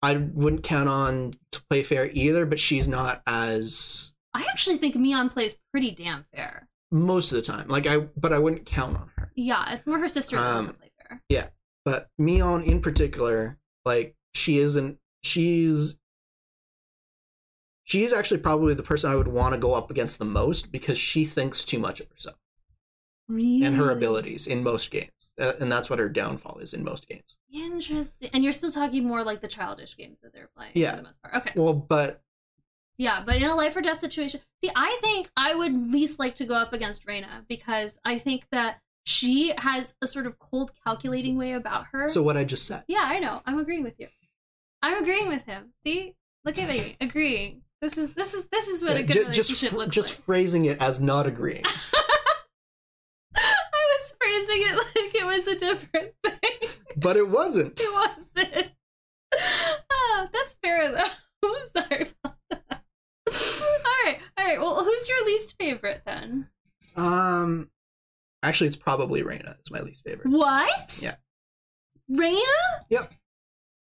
[0.03, 4.95] I wouldn't count on to play fair either, but she's not as I actually think
[4.95, 6.69] Mion plays pretty damn fair.
[6.93, 7.69] most of the time.
[7.69, 9.33] Like I, but I wouldn't count on her.
[9.35, 11.23] Yeah, it's more her sister Um, doesn't play fair.
[11.29, 11.49] Yeah,
[11.85, 14.99] but Mion in particular, like she isn't.
[15.25, 15.99] She's
[17.85, 20.97] she's actually probably the person I would want to go up against the most because
[20.99, 22.37] she thinks too much of herself
[23.31, 23.65] Really?
[23.65, 27.09] and her abilities in most games, Uh, and that's what her downfall is in most
[27.09, 27.39] games.
[27.53, 28.31] Interesting.
[28.33, 30.91] And you're still talking more like the childish games that they're playing Yeah.
[30.93, 31.35] for the most part.
[31.37, 31.53] Okay.
[31.55, 32.23] Well, but
[32.99, 36.35] Yeah, but in a life or death situation, see, I think I would least like
[36.37, 40.73] to go up against Reina because I think that she has a sort of cold,
[40.85, 42.11] calculating way about her.
[42.11, 42.85] so what I just said.
[42.89, 43.41] yeah, I know.
[43.47, 44.09] I'm agreeing with you.
[44.83, 45.73] I'm agreeing with him.
[45.83, 46.15] See,
[46.45, 47.63] look at me agreeing.
[47.81, 50.25] This is this is this is what a good just relationship fr- looks just like.
[50.27, 51.65] phrasing it as not agreeing.
[53.35, 53.41] I
[54.01, 56.69] was phrasing it like it was a different thing.
[56.97, 57.81] but it wasn't.
[57.81, 58.73] It wasn't.
[59.91, 61.05] Ah, that's fair though.
[61.45, 62.83] I'm sorry about that.
[64.39, 64.59] right.
[64.59, 66.49] Well, who's your least favorite then?
[66.97, 67.71] Um,
[68.43, 69.55] actually, it's probably Reina.
[69.59, 70.29] It's my least favorite.
[70.29, 70.99] What?
[71.03, 71.15] Yeah.
[72.11, 72.37] Raina?
[72.91, 73.13] Yep.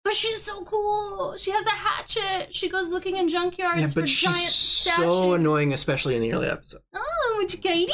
[0.03, 1.37] But she's so cool.
[1.37, 2.53] She has a hatchet.
[2.53, 5.05] She goes looking in junkyards yeah, for but giant she's statues.
[5.05, 6.83] so annoying, especially in the early episodes.
[6.93, 7.91] Oh, it's Katie.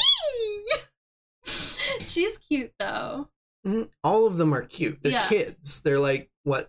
[2.01, 3.29] she's cute though.
[3.65, 4.99] Mm, All of them are cute.
[5.01, 5.27] They're Yeah.
[5.27, 5.81] kids.
[5.81, 6.67] They're like what,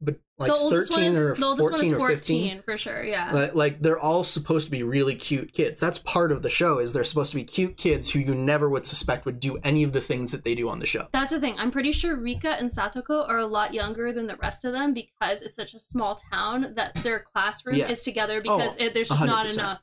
[0.00, 2.16] but like the oldest one thirteen is or the oldest one is fourteen or 14
[2.16, 2.62] fifteen.
[2.62, 3.02] for sure.
[3.04, 3.30] Yeah.
[3.32, 5.80] Like, like they're all supposed to be really cute kids.
[5.80, 6.78] That's part of the show.
[6.78, 9.84] Is they're supposed to be cute kids who you never would suspect would do any
[9.84, 11.06] of the things that they do on the show.
[11.12, 11.54] That's the thing.
[11.56, 14.92] I'm pretty sure Rika and Satoko are a lot younger than the rest of them
[14.92, 17.88] because it's such a small town that their classroom Yeah.
[17.88, 19.54] is together because Oh, it, there's just not 100%.
[19.54, 19.82] enough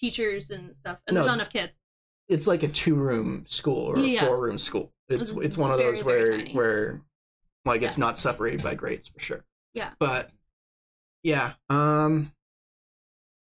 [0.00, 1.20] teachers and stuff, and No.
[1.20, 1.78] there's not enough kids.
[2.28, 4.24] It's like a two room school or Yeah.
[4.24, 4.92] a four room school.
[5.08, 6.52] It's It's it's one of very, those where tiny.
[6.52, 7.02] where
[7.64, 9.44] like it's not separated by grades for sure.
[9.74, 9.90] Yeah.
[9.98, 10.30] But
[11.22, 12.32] yeah, um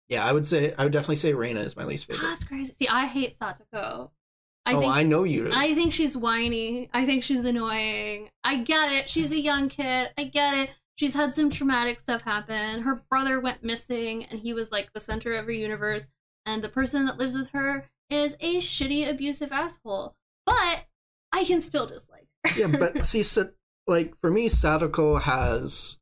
[0.08, 2.26] yeah, I would say I would definitely say Reina is my least favorite.
[2.26, 2.72] That's crazy.
[2.72, 4.10] See, I hate Satoko.
[4.66, 5.50] I oh, think I know you.
[5.54, 6.90] I think she's whiny.
[6.92, 8.30] I think she's annoying.
[8.44, 9.08] I get it.
[9.08, 10.10] She's a young kid.
[10.18, 10.70] I get it.
[10.96, 12.82] She's had some traumatic stuff happen.
[12.82, 16.08] Her brother went missing and he was like the center of her universe.
[16.44, 20.14] And the person that lives with her is a shitty, abusive asshole.
[20.46, 20.84] But
[21.32, 22.60] I can still dislike her.
[22.60, 23.44] yeah, but see, Sa-
[23.86, 25.98] like for me, Satoko has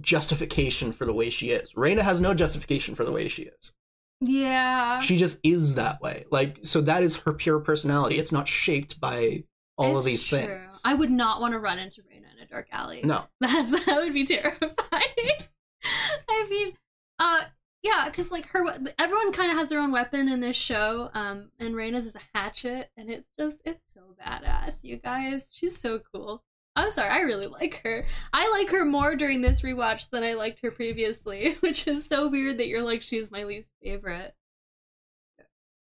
[0.00, 1.76] justification for the way she is.
[1.76, 3.72] Reina has no justification for the way she is.
[4.20, 5.00] yeah.
[5.00, 6.24] She just is that way.
[6.30, 8.18] Like, so that is her pure personality.
[8.18, 9.44] It's not shaped by
[9.76, 10.38] all of these true.
[10.38, 10.80] things.
[10.84, 13.00] I would not want to run into Reina in a dark alley.
[13.04, 14.70] No, That's that would be terrifying.
[16.28, 16.72] I mean,
[17.18, 17.42] uh,
[17.82, 18.64] yeah, because like her,
[18.98, 21.10] everyone kind of has their own weapon in this show.
[21.14, 25.50] Um, and Reina's is a hatchet, and it's just it's so badass, you guys.
[25.52, 26.44] She's so cool.
[26.74, 28.06] I'm sorry, I really like her.
[28.32, 32.28] I like her more during this rewatch than I liked her previously, which is so
[32.28, 34.34] weird that you're like she's my least favorite.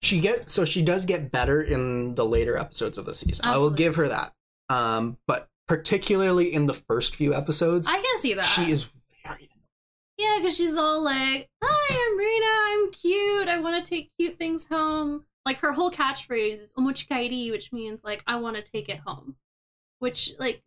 [0.02, 3.46] she get so she does get better in the later episodes of the season.
[3.46, 4.34] I will give her that.
[4.70, 8.92] Um, but particularly in the first few episodes, I can see that she is
[10.22, 12.46] Yeah, because she's all like, "Hi, I'm Rena.
[12.86, 13.48] I'm cute.
[13.48, 18.04] I want to take cute things home." Like her whole catchphrase is "omochikaeri," which means
[18.04, 19.36] like "I want to take it home,"
[20.00, 20.62] which like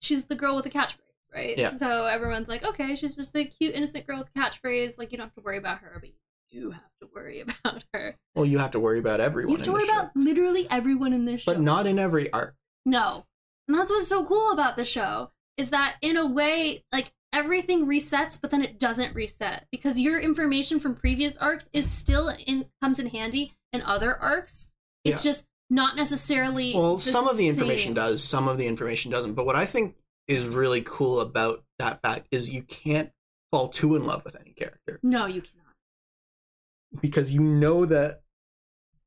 [0.00, 1.58] she's the girl with the catchphrase, right?
[1.58, 1.70] Yeah.
[1.70, 4.98] So everyone's like, "Okay, she's just the cute, innocent girl with the catchphrase.
[4.98, 6.14] Like you don't have to worry about her, but you
[6.62, 8.16] do have to worry about her.
[8.34, 8.44] well.
[8.46, 9.50] You have to worry about everyone.
[9.50, 12.54] You have to worry about literally everyone in this show, but not in every arc.
[12.86, 13.26] no.
[13.68, 17.86] And that's what's so cool about the show is that in a way, like everything
[17.86, 22.66] resets, but then it doesn't reset because your information from previous arcs is still in
[22.82, 24.70] comes in handy in other arcs.
[25.04, 25.30] It's Yeah.
[25.32, 26.74] just not necessarily.
[26.74, 27.94] Well, some of the information same.
[27.94, 29.34] does, some of the information doesn't.
[29.34, 29.96] But what I think
[30.28, 33.10] is really cool about that fact is you can't
[33.50, 35.66] fall too in love with any character No, you cannot.
[37.00, 38.21] because you know that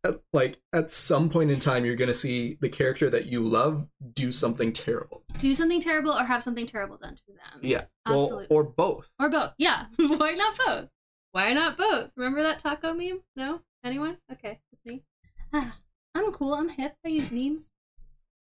[0.05, 3.41] at, like at some point in time you're going to see the character that you
[3.41, 5.23] love do something terrible.
[5.39, 7.59] Do something terrible or have something terrible done to them.
[7.61, 7.85] Yeah.
[8.05, 8.47] Well, Absolutely.
[8.49, 9.09] or both.
[9.19, 9.53] Or both.
[9.57, 9.85] Yeah.
[9.97, 10.89] Why not both?
[11.31, 12.11] Why not both?
[12.15, 13.21] Remember that taco meme?
[13.35, 13.61] No?
[13.83, 14.17] Anyone?
[14.31, 15.03] Okay, just me.
[15.51, 15.77] Ah,
[16.15, 16.53] I'm cool.
[16.53, 16.95] I'm hip.
[17.05, 17.71] I use memes.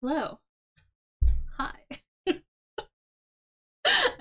[0.01, 0.39] Hello.
[1.59, 1.73] Hi.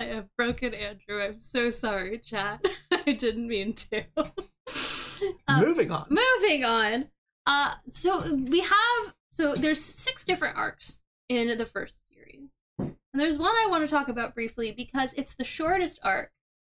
[0.00, 1.22] I have broken Andrew.
[1.22, 2.64] I'm so sorry, chat.
[2.90, 4.04] I didn't mean to.
[4.16, 6.06] Uh, Moving on.
[6.10, 7.06] moving on.
[7.48, 13.38] Uh, so we have so there's six different arcs in the first series, and there's
[13.38, 16.30] one I want to talk about briefly because it's the shortest arc,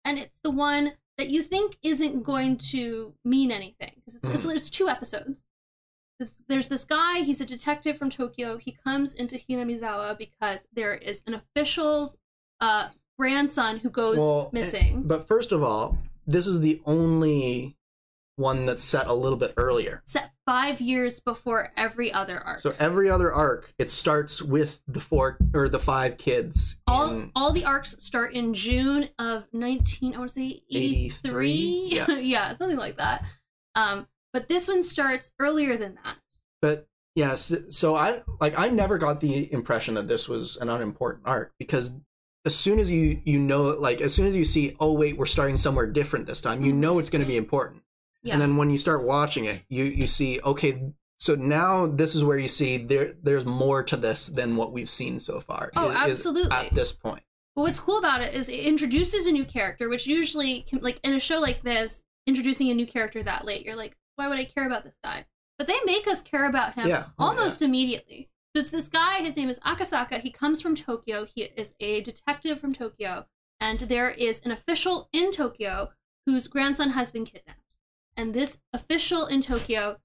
[0.06, 4.46] and it's the one that you think isn't going to mean anything because it's, it's,
[4.46, 5.48] it's two episodes.
[6.20, 7.20] This, there's this guy.
[7.20, 8.58] He's a detective from Tokyo.
[8.58, 12.18] He comes into Hinamizawa because there is an official's
[12.62, 15.04] uh, grandson who goes Well, missing.
[15.04, 17.76] But first of all, this is the only
[18.42, 20.02] one that's set a little bit earlier.
[20.06, 22.60] set five years before every other arc.
[22.60, 26.78] So every other arc, it starts with the four or the five kids.
[26.88, 31.06] all in- all the arcs start in June of 19 I want to say 83
[31.06, 31.90] 83?
[31.92, 32.12] Yeah.
[32.20, 33.24] yeah something like that
[33.76, 36.18] um but this one starts earlier than that
[36.62, 41.28] but yes, so I like I never got the impression that this was an unimportant
[41.28, 41.94] arc because
[42.46, 45.26] as soon as you you know like as soon as you see oh wait we're
[45.26, 47.84] starting somewhere different this time you know it's going to be important
[48.24, 48.34] yeah.
[48.34, 52.24] and then when you start watching it you you see okay so now this is
[52.24, 55.70] where you see there there's more to this than what we've seen so far.
[55.76, 56.52] Oh, absolutely.
[56.52, 57.22] at this point.
[57.56, 61.00] But what's cool about it is it introduces a new character which usually can, like
[61.04, 64.40] in a show like this introducing a new character that late you're like why would
[64.40, 65.26] I care about this guy?
[65.60, 67.06] But they make us care about him Yeah.
[67.20, 68.32] Oh, almost immediately.
[68.56, 70.22] So it's this guy his name is Akasaka.
[70.22, 71.26] He comes from Tokyo.
[71.26, 73.28] He is a detective from Tokyo.
[73.60, 75.92] And there is an official in Tokyo
[76.26, 77.61] whose grandson has been kidnapped
[78.18, 79.98] And this official in Tokyo,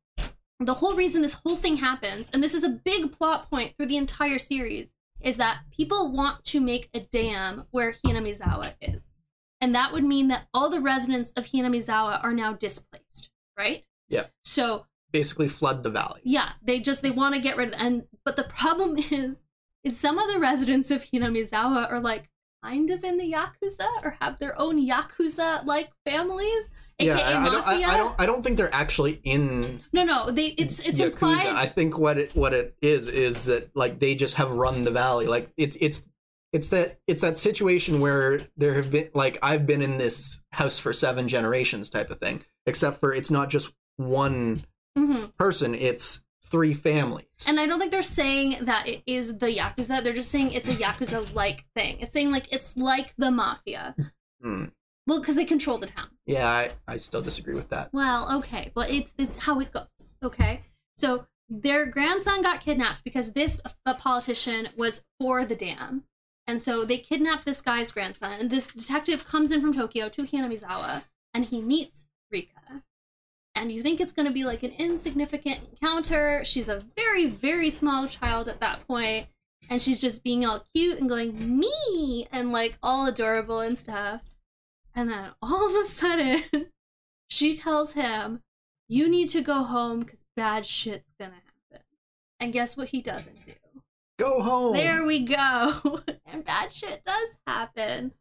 [0.60, 3.86] the whole reason this whole thing happens, and this is a big plot point through
[3.86, 9.18] the entire series, is that people want to make a dam where Hinamizawa is.
[9.60, 13.84] And that would mean that all the residents of Hinamizawa are now displaced, right?
[14.08, 14.26] Yeah.
[14.44, 16.20] So Basically, flood the valley.
[16.24, 19.38] yeah, they just they want to get rid of and but the problem is
[19.82, 22.28] is some of the residents of Hinamizawa are like
[22.62, 27.40] kind of in the yakuza or have their own yakuza like families, aka yeah, I,
[27.46, 27.64] I don't.
[27.66, 27.86] mafia.
[27.86, 28.14] I, I don't.
[28.20, 31.06] I don't think they're actually in no, no, they it's it's Yakuza.
[31.06, 31.46] implied.
[31.46, 34.90] I think what it what it is is that like they just have run the
[34.90, 35.26] valley.
[35.26, 36.08] Like it's it's
[36.52, 40.78] it's that it's that situation where there have been like I've been in this house
[40.78, 42.44] for seven generations type of thing.
[42.66, 44.64] Except for it's not just one
[44.98, 45.36] Mhm.
[45.36, 47.26] person; it's three families.
[47.48, 50.02] And I don't think they're saying that it is the yakuza.
[50.02, 52.00] They're just saying it's a yakuza like thing.
[52.00, 53.94] It's saying like it's like the mafia.
[54.42, 54.66] Hmm.
[55.06, 56.08] Well, because they control the town.
[56.26, 57.90] yeah, I, I still disagree with that.
[57.92, 60.12] Well, okay, but it's it's how it goes.
[60.22, 60.62] Okay,
[60.96, 66.04] so their grandson got kidnapped because this a politician was for the dam,
[66.46, 68.32] and so they kidnapped this guy's grandson.
[68.40, 72.82] And this detective comes in from Tokyo to Hinamizawa, and he meets Rika.
[73.56, 76.44] And you think it's going to be like an insignificant encounter.
[76.44, 79.28] She's a very, very small child at that point,
[79.70, 84.20] and she's just being all cute and going me and like all adorable and stuff.
[84.94, 86.42] And then all of a sudden,
[87.28, 88.42] she tells him,
[88.88, 91.84] You need to go home because bad shit's gonna happen.
[92.38, 93.54] And guess what he doesn't do?
[94.18, 94.74] Go home.
[94.74, 96.02] There we go.
[96.26, 98.12] and bad shit does happen.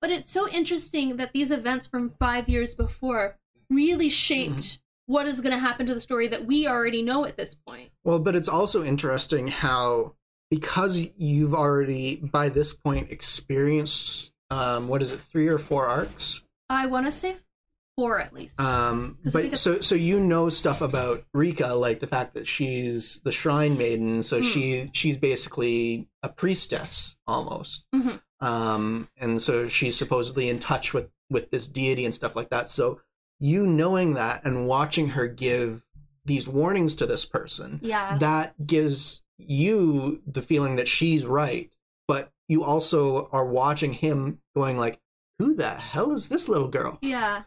[0.00, 3.38] But it's so interesting that these events from five years before
[3.70, 7.36] really shaped what is going to happen to the story that we already know at
[7.36, 7.90] this point.
[8.04, 10.14] Well, but it's also interesting how
[10.50, 16.42] because you've already by this point experienced um what is it three or four arcs
[16.68, 17.36] I want to say
[17.96, 18.58] four at least.
[18.60, 22.34] um 'Cause I think but so so you know stuff about Rika like the fact
[22.34, 24.52] that she's the shrine maiden so Mm.
[24.52, 28.20] she she's basically a priestess almost Mhm.
[28.40, 32.70] um and so she's supposedly in touch with with this deity and stuff like that
[32.70, 33.00] so
[33.40, 35.84] you knowing that and watching her give
[36.24, 38.16] these warnings to this person yeah.
[38.18, 41.70] that gives you the feeling that she's right
[42.06, 45.00] but you also are watching him going like
[45.38, 47.44] who the hell is this little girl Yeah.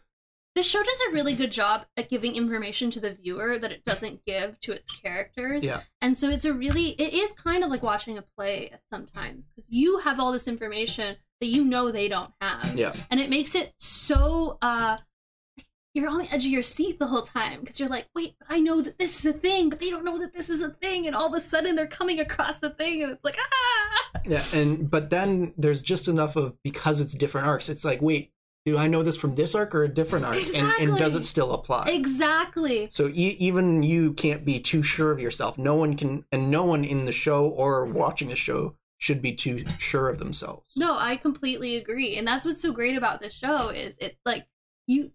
[0.55, 3.83] The show does a really good job at giving information to the viewer that it
[3.85, 5.63] doesn't give to its characters.
[5.63, 5.81] Yeah.
[5.99, 9.49] And so it's a really it is kind of like watching a play at sometimes
[9.49, 12.71] because you have all this information that you know they don't have.
[12.75, 14.97] yeah And it makes it so uh
[15.93, 18.59] you're on the edge of your seat the whole time because you're like, wait, I
[18.59, 21.05] know that this is a thing, but they don't know that this is a thing,
[21.05, 23.93] and all of a sudden they're coming across the thing, and it's like, ah,
[24.25, 28.31] yeah and but then there's just enough of because it's different arcs it's like wait
[28.65, 30.37] do i know this from this arc or a different arc?
[30.55, 31.89] And, and does it still apply?
[31.89, 32.87] Exactly.
[32.91, 35.57] so e- even you can't be too sure of yourself.
[35.57, 39.33] No one can and no one in the show or watching the show should be
[39.33, 40.65] too sure of themselves.
[40.77, 42.15] No, I completely agree.
[42.15, 44.47] And that's what's so great about this show is it like
[44.87, 45.11] you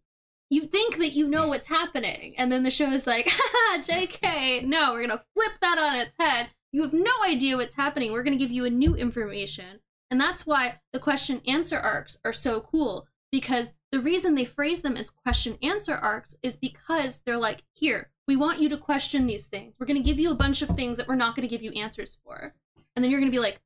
[0.50, 4.64] you think that you know what's happening and then the show is like, haha, JK,
[4.64, 6.50] no, we're to flip that on its head.
[6.72, 8.12] You have no idea what's happening.
[8.12, 9.80] We're to give you a new information.
[10.10, 14.80] And that's why the question answer arcs are so cool because the reason they phrase
[14.80, 19.26] them as question answer arcs is because they're like, here, we want you to question
[19.26, 19.76] these things.
[19.78, 21.62] We're going to give you a bunch of things that we're not going to give
[21.62, 22.54] you answers for.
[22.96, 23.60] And then you're going to be like,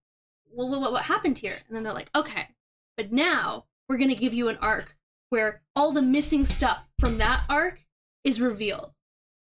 [0.53, 1.57] well, what, what happened here?
[1.67, 2.49] And then they're like, okay,
[2.97, 4.97] but now we're going to give you an arc
[5.33, 7.87] where all the missing stuff from that arc
[8.23, 8.93] is revealed.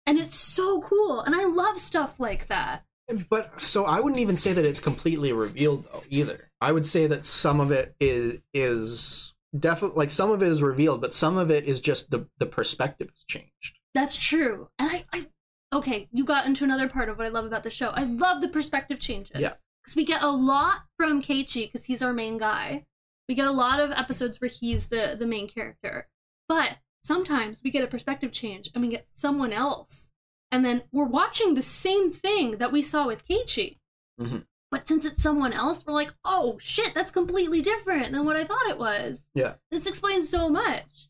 [0.07, 1.23] And it's so cool.
[1.23, 2.85] And I love stuff like that.
[3.31, 6.51] But so I wouldn't even say that it's completely revealed though either.
[6.61, 10.62] I would say that some of it is is definitely like some of it is
[10.62, 13.79] revealed, but some of it is just the the perspective has changed.
[13.95, 14.69] That's true.
[14.79, 15.27] And I, I
[15.73, 17.88] okay, you got into another part of what I love about the show.
[17.95, 19.40] I love the perspective changes.
[19.40, 19.53] Yeah.
[19.83, 22.85] Because we get a lot from Keiichi, because he's our main guy.
[23.31, 26.09] We get a lot of episodes where he's the, the main character.
[26.49, 30.11] But sometimes we get a perspective change and we get someone else.
[30.51, 33.78] And then we're watching the same thing that we saw with Keiichi.
[34.20, 34.47] Mhm.
[34.72, 38.43] But since it's someone else, we're like, oh shit, that's completely different than what I
[38.43, 39.28] thought it was.
[39.33, 39.55] Yeah.
[39.70, 41.09] This explains so much.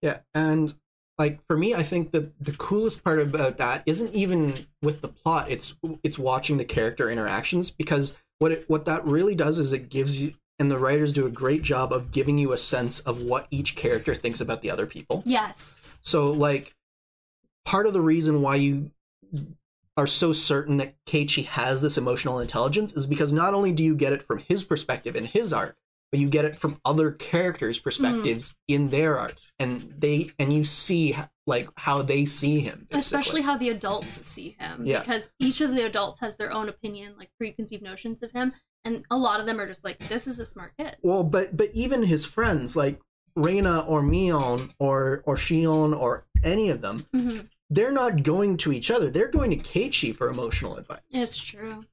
[0.00, 0.74] Yeah, and
[1.18, 5.08] like for me, I think that the coolest part about that isn't even with the
[5.08, 5.50] plot.
[5.50, 9.90] It's it's watching the character interactions because what it what that really does is it
[9.90, 13.20] gives you and the writers do a great job of giving you a sense of
[13.20, 15.22] what each character thinks about the other people.
[15.26, 15.98] Yes.
[16.02, 16.74] So like
[17.64, 18.90] part of the reason why you
[19.96, 23.94] are so certain that Keiichi has this emotional intelligence is because not only do you
[23.94, 25.76] get it from his perspective in his art,
[26.10, 27.84] but you get it from other characters' mm.
[27.84, 32.98] perspectives in their art, and they and you see like how they see him basically.
[32.98, 35.00] especially how the adults see him Yeah.
[35.00, 38.52] because each of the adults has their own opinion like preconceived notions of him
[38.84, 40.96] and a lot of them are just like this is a smart kid.
[41.02, 43.00] Well but but even his friends like
[43.36, 48.70] Reina or Mion or or Shion or any of them hmm they're not going to
[48.70, 49.08] each other.
[49.10, 51.00] They're going to Keiichi for emotional advice.
[51.10, 51.86] It's true.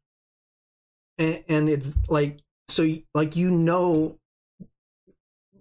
[1.18, 4.18] And, and it's like so like you know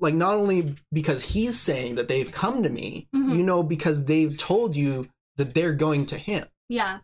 [0.00, 3.36] like not only because he's saying that they've come to me Mhm.
[3.36, 6.46] you know because they've told you that they're going to him.
[6.68, 6.98] Yeah.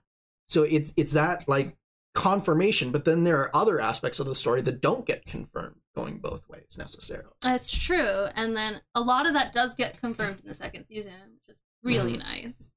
[0.46, 1.76] So it's it's that like
[2.14, 6.18] confirmation but then there are other aspects of the story that don't get confirmed going
[6.18, 8.26] both ways necessarily That's true.
[8.34, 11.12] And then a lot of that does get confirmed in the second season,
[11.46, 12.20] which is really Mhm.
[12.20, 12.70] nice.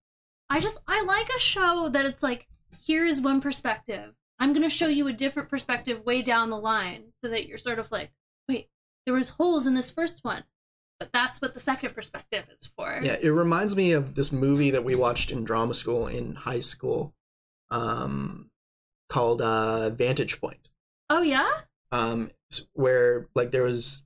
[0.49, 2.47] I just I like a show that it's like,
[2.79, 4.13] here is one perspective.
[4.39, 7.79] I'm gonna show you a different perspective way down the line so that you're sort
[7.79, 8.11] of like,
[8.47, 8.69] wait,
[9.05, 10.43] there was holes in this first one.
[10.99, 12.99] But that's what the second perspective is for.
[13.03, 16.59] yeah it reminds me of this movie that we watched in drama school in high
[16.59, 17.13] school
[17.71, 18.49] um
[19.09, 20.69] called uh vantage point
[21.09, 21.49] Oh yeah?
[21.91, 22.31] um
[22.73, 24.03] where like there was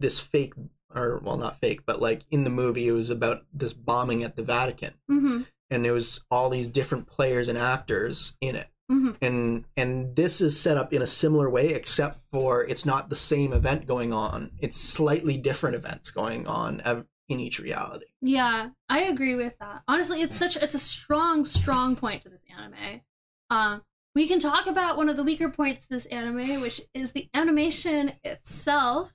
[0.00, 0.52] this fake
[0.94, 4.36] or well not fake but like in the movie it was about this bombing at
[4.36, 5.42] the vatican Mm-hmm.
[5.70, 9.12] and there was all these different players and actors in it Mm-hmm.
[9.22, 13.16] and and this is set up in a similar way except for it's not the
[13.16, 18.68] same event going on it's slightly different events going on ev- in each reality Yeah,
[18.90, 19.82] I agree with that.
[19.88, 23.00] Honestly, it's such it's a strong, strong point to this anime.
[23.48, 23.82] Um,
[24.14, 27.28] we can talk about one of the weaker points to this anime, which is the
[27.34, 29.12] animation itself.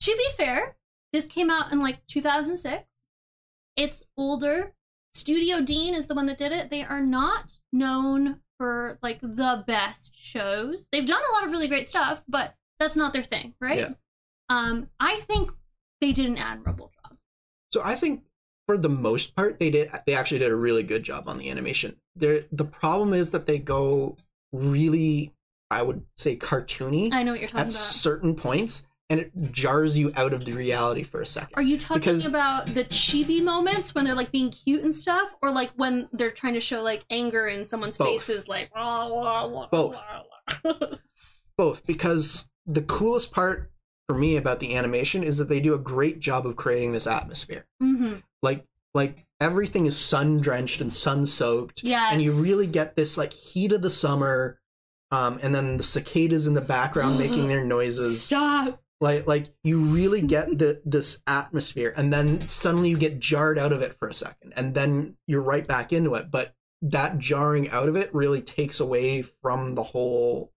[0.00, 0.76] To be fair,
[1.12, 2.84] this came out in like 2006.
[3.76, 4.72] It's older.
[5.14, 6.70] Studio Dean is the one that did it.
[6.70, 10.88] They are not known for like the best shows.
[10.92, 13.78] They've done a lot of really great stuff, but that's not their thing, right?
[13.78, 13.90] Yeah.
[14.48, 15.50] Um, I think
[16.00, 17.16] they did an admirable job.
[17.72, 18.22] so i think
[18.66, 21.50] for the most part they did they actually did a really good job on the
[21.50, 24.14] animation there the problem is that they go
[24.56, 25.32] really
[25.70, 27.84] i would say cartoony I know what you're talking about at about.
[27.84, 31.78] certain points and it jars you out of the reality for a second Are you
[31.78, 35.70] talking Because- about the chibi moments when they're like being cute and stuff, or like
[35.76, 38.08] when they're trying to show like anger in someone's Both.
[38.08, 39.94] faces, like "Wah, wah, wah, Both.
[39.94, 40.22] wah,
[40.64, 40.96] wah."
[41.56, 43.70] both because the coolest part
[44.08, 47.06] for me about the animation is that they do a great job of creating this
[47.06, 48.22] atmosphere Mhm.
[48.42, 52.12] like like everything is sun drenched and sun soaked Yes.
[52.12, 54.58] and you really get this like heat of the summer
[55.10, 58.80] um and then the cicadas in the background making their noises Stop.
[59.00, 63.72] like like you really get the this atmosphere and then suddenly you get jarred out
[63.72, 67.68] of it for a second and then you're right back into it but that jarring
[67.70, 70.52] out of it really takes away from the whole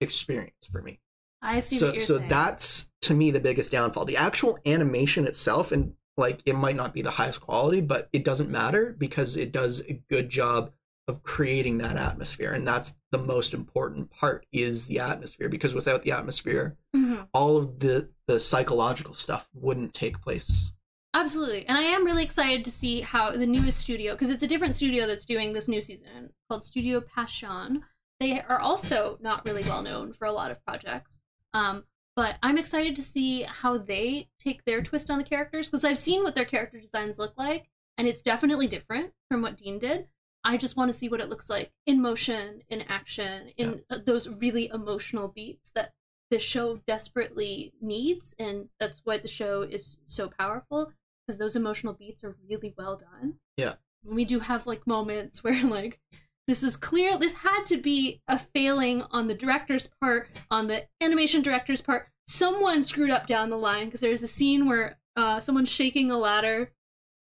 [0.00, 1.00] experience for me
[1.42, 2.28] I see so what you're so saying.
[2.28, 6.92] that's to me the biggest downfall the actual animation itself and like it might not
[6.94, 10.70] be the highest quality but it doesn't matter because it does a good job
[11.08, 16.02] of creating that atmosphere and that's the most important part is the atmosphere because without
[16.02, 17.26] the atmosphere Mhm.
[17.34, 20.72] all of the the psychological stuff wouldn't take place
[21.14, 21.66] Absolutely.
[21.66, 24.74] And I am really excited to see how the newest studio, because it's a different
[24.74, 27.84] studio that's doing this new season called Studio Passion.
[28.18, 31.18] They are also not really well known for a lot of projects.
[31.52, 31.84] Um,
[32.14, 35.98] but I'm excited to see how they take their twist on the characters because I've
[35.98, 40.08] seen what their character designs look like, and it's definitely different from what Dean did.
[40.44, 43.98] I just want to see what it looks like in motion, in action, in uh
[44.04, 45.92] those really emotional beats that
[46.30, 50.92] the show desperately needs, and that's why the show is so powerful
[51.26, 53.34] because those emotional beats are really well done.
[53.56, 53.74] Yeah.
[54.04, 56.00] And we do have like moments where like
[56.48, 60.86] this is clear this had to be a failing on the director's part, on the
[61.00, 62.08] animation director's part.
[62.26, 66.16] Someone screwed up down the line because there's a scene where uh someone's shaking a
[66.18, 66.70] ladder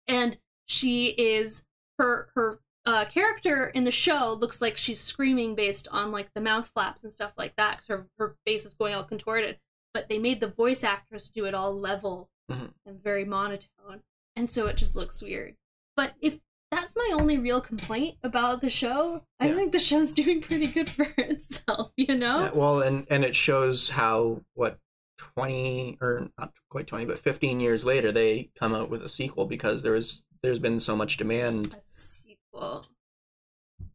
[0.08, 1.64] and she is
[1.98, 6.42] her her uh, character in the show looks like she's screaming based on like the
[6.42, 9.60] mouth flaps and stuff like that because her, her face is going all contorted
[9.94, 12.74] but they made the voice actress do it all level Mhm.
[12.86, 14.02] and very monotone
[14.36, 15.56] and so it just looks weird
[15.96, 16.40] but if
[16.72, 19.24] that's my only real complaint about the show.
[19.40, 19.56] I Yeah.
[19.56, 22.40] think the show's doing pretty good for itself you know?
[22.42, 24.78] Yeah, well and and it shows how what
[25.18, 29.46] 20 or not quite 20 but 15 years later they come out with a sequel
[29.46, 31.74] because there was there's been so much demand.
[31.74, 32.86] A sequel.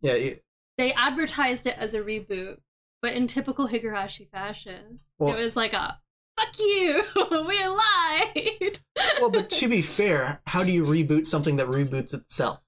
[0.02, 0.42] Yeah it,
[0.76, 2.58] they advertised it as a reboot
[3.00, 4.98] but in typical higurashi fashion.
[5.18, 5.98] Well, it was like a
[6.38, 7.02] fuck you
[7.46, 8.80] we lied.
[9.20, 12.60] Well but to be fair how do you reboot something that reboots itself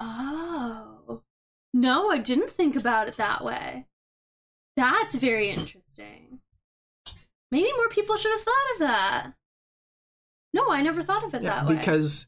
[0.00, 1.22] oh
[1.72, 3.86] no i didn't think about it that way
[4.76, 6.40] that's very interesting
[7.50, 9.32] maybe more people should have thought of that
[10.52, 12.26] no i never thought of it yeah that way because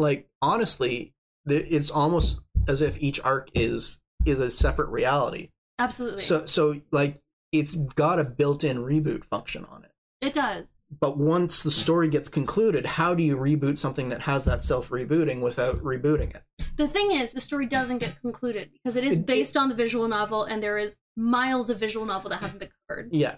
[0.00, 1.14] like honestly,
[1.46, 5.50] it's almost as if each arc is is a separate reality.
[5.78, 6.22] Absolutely.
[6.22, 7.18] So so like
[7.52, 9.92] it's got a built-in reboot function on it.
[10.26, 10.79] it does.
[10.98, 15.40] But once the story gets concluded, how do you reboot something that has that self-rebooting
[15.40, 16.42] without rebooting it?
[16.76, 19.74] The thing is, the story doesn't get concluded because it is It- based on the
[19.74, 23.10] visual novel, and there is miles of visual novel that haven't been covered.
[23.12, 23.36] Yeah.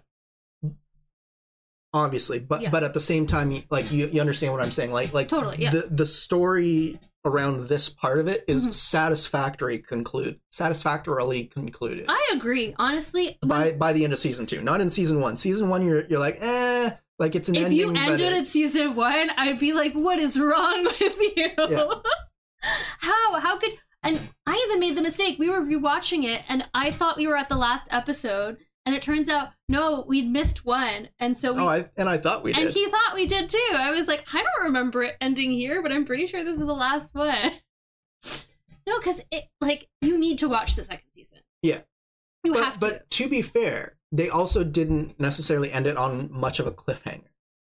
[1.94, 2.70] Obviously, but Yeah.
[2.70, 4.92] but at the same time, like you, you understand what I'm saying.
[4.92, 5.68] Like like Totally, yeah.
[5.70, 8.72] the the story around this part of it is Mhm.
[8.72, 13.36] satisfactory conclude satisfactorily concluded I agree, honestly.
[13.40, 14.62] when- by by the end of season two.
[14.62, 15.36] Not in season one.
[15.36, 16.92] Season one, you're you're like eh,
[17.22, 17.78] like it's an if ending.
[17.78, 21.50] you ended it- at season one, I'd be like, "What is wrong with you?
[21.70, 21.88] Yeah.
[22.98, 23.40] How?
[23.40, 25.38] How could?" And I even made the mistake.
[25.38, 29.00] We were rewatching it, and I thought we were at the last episode, and it
[29.02, 31.60] turns out no, we'd missed one, and so we.
[31.62, 33.68] oh, I, and I thought we and he thought we did too.
[33.74, 36.66] I was like, I don't remember it ending here, but I'm pretty sure this is
[36.66, 37.52] the last one.
[38.84, 41.38] No, because it like you need to watch the second season.
[41.62, 41.82] Yeah.
[42.42, 42.80] you but, have to.
[42.80, 47.24] but to be fair, they also didn't necessarily end it on much of a cliffhanger.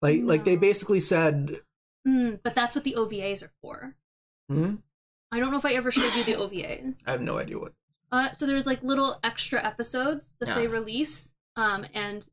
[0.01, 1.57] Like like they basically said,
[2.07, 3.95] Mm, but that's what the OVAs are for.
[4.49, 4.75] hmm?
[5.31, 7.03] I don't know if I ever showed you the OVAs.
[7.07, 7.73] I have no idea what.
[8.11, 12.27] Uh, so there's like little extra episodes that they release, um, and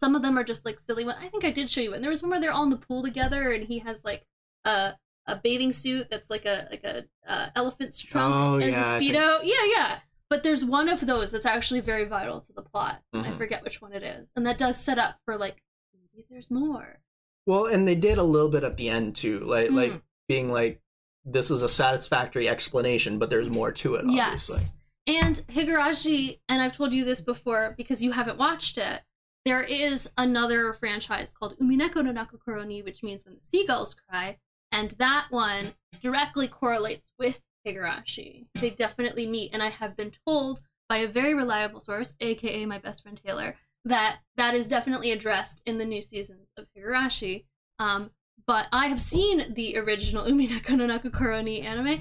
[0.00, 1.04] some of them are just like silly.
[1.04, 2.00] One I think I did show you one.
[2.00, 4.24] There was one where they're all in the pool together, and he has like
[4.64, 4.94] a
[5.26, 8.98] a bathing suit that's like a like a uh, elephant's trunk Oh, as yeah, a
[8.98, 9.40] think- speedo.
[9.42, 9.98] Yeah, yeah.
[10.32, 13.02] But there's one of those that's actually very vital to the plot.
[13.12, 15.62] and I forget which one it is, and that does set up for like
[15.92, 17.00] maybe there's more.
[17.46, 19.74] Well, and they did a little bit at the end too, like Mm.
[19.74, 20.80] like being like,
[21.22, 24.06] this is a satisfactory explanation, but there's more to it.
[24.06, 24.56] Obviously.
[24.56, 24.72] Yes.
[25.06, 29.02] And Higurashi, and I've told you this before because you haven't watched it,
[29.44, 33.94] there is another franchise called Umineko no Naku Koro ni, which means when the seagulls
[34.08, 34.38] cry,
[34.70, 38.46] and that one directly correlates with Higurashi.
[38.54, 42.78] They definitely meet, and I have been told by a very reliable source, aka my
[42.78, 47.44] best friend Taylor, that that is definitely addressed in the new seasons of Higurashi.
[47.78, 48.10] Um,
[48.46, 52.00] but I have seen the original Umineko no Naku Koro ni anime.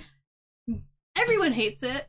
[1.15, 2.07] Everyone hates it.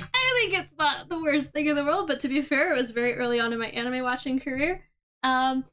[0.00, 2.76] I think it's not the worst thing in the world, but to be fair, it
[2.76, 4.84] was very early on in my anime watching career.
[5.22, 5.64] Um,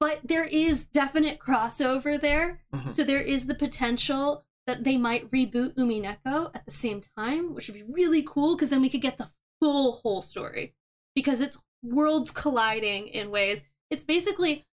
[0.00, 2.62] but there is definite crossover there.
[2.74, 2.90] Mhm.
[2.90, 7.68] So there is the potential that they might reboot Umineko at the same time, which
[7.68, 10.74] would be really cool because then we could get the full whole story.
[11.14, 13.62] Because it's worlds colliding in ways.
[13.90, 14.64] It's basically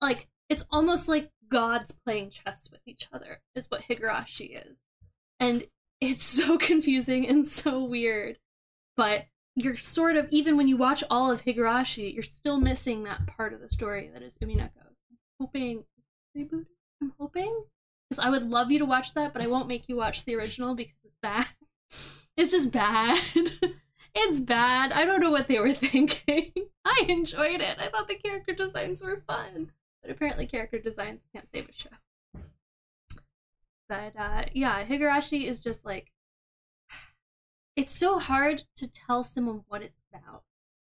[0.00, 4.80] like it's almost like gods playing chess with each other, is what Higurashi is.
[5.38, 5.66] And
[6.00, 8.38] it's so confusing and so weird.
[8.96, 13.26] But you're sort of even when you watch all of Higurashi, you're still missing that
[13.26, 14.70] part of the story that is Umineko.
[15.40, 15.84] Hoping
[16.36, 16.66] reboot.
[17.00, 17.64] I'm hoping
[18.08, 20.34] because I would love you to watch that, but I won't make you watch the
[20.36, 21.46] original because it's bad.
[22.36, 23.18] It's just bad.
[24.14, 24.92] it's bad.
[24.92, 26.52] I don't know what they were thinking.
[26.84, 27.78] I enjoyed it.
[27.80, 32.42] I thought the character designs were fun, but apparently character designs can't save a show.
[33.88, 36.12] But uh, yeah, Higurashi is just like
[37.76, 40.42] it's so hard to tell someone what it's about.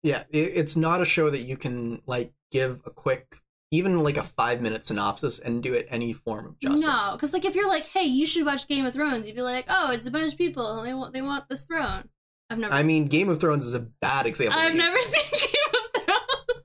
[0.04, 3.41] Yeah, it's not a show that you can like give a quick,
[3.72, 6.82] even like a five minute synopsis and do it any form of justice.
[6.82, 9.42] No, because like if you're like, hey, you should watch Game of Thrones, you'd be
[9.42, 12.08] like, oh, it's a bunch of people and they want they want this throne.
[12.50, 12.72] I've never.
[12.72, 14.58] I mean, Game of Thrones is a bad example.
[14.60, 16.62] I've never seen Game of Thrones.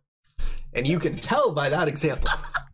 [0.73, 2.29] and you can tell by that example.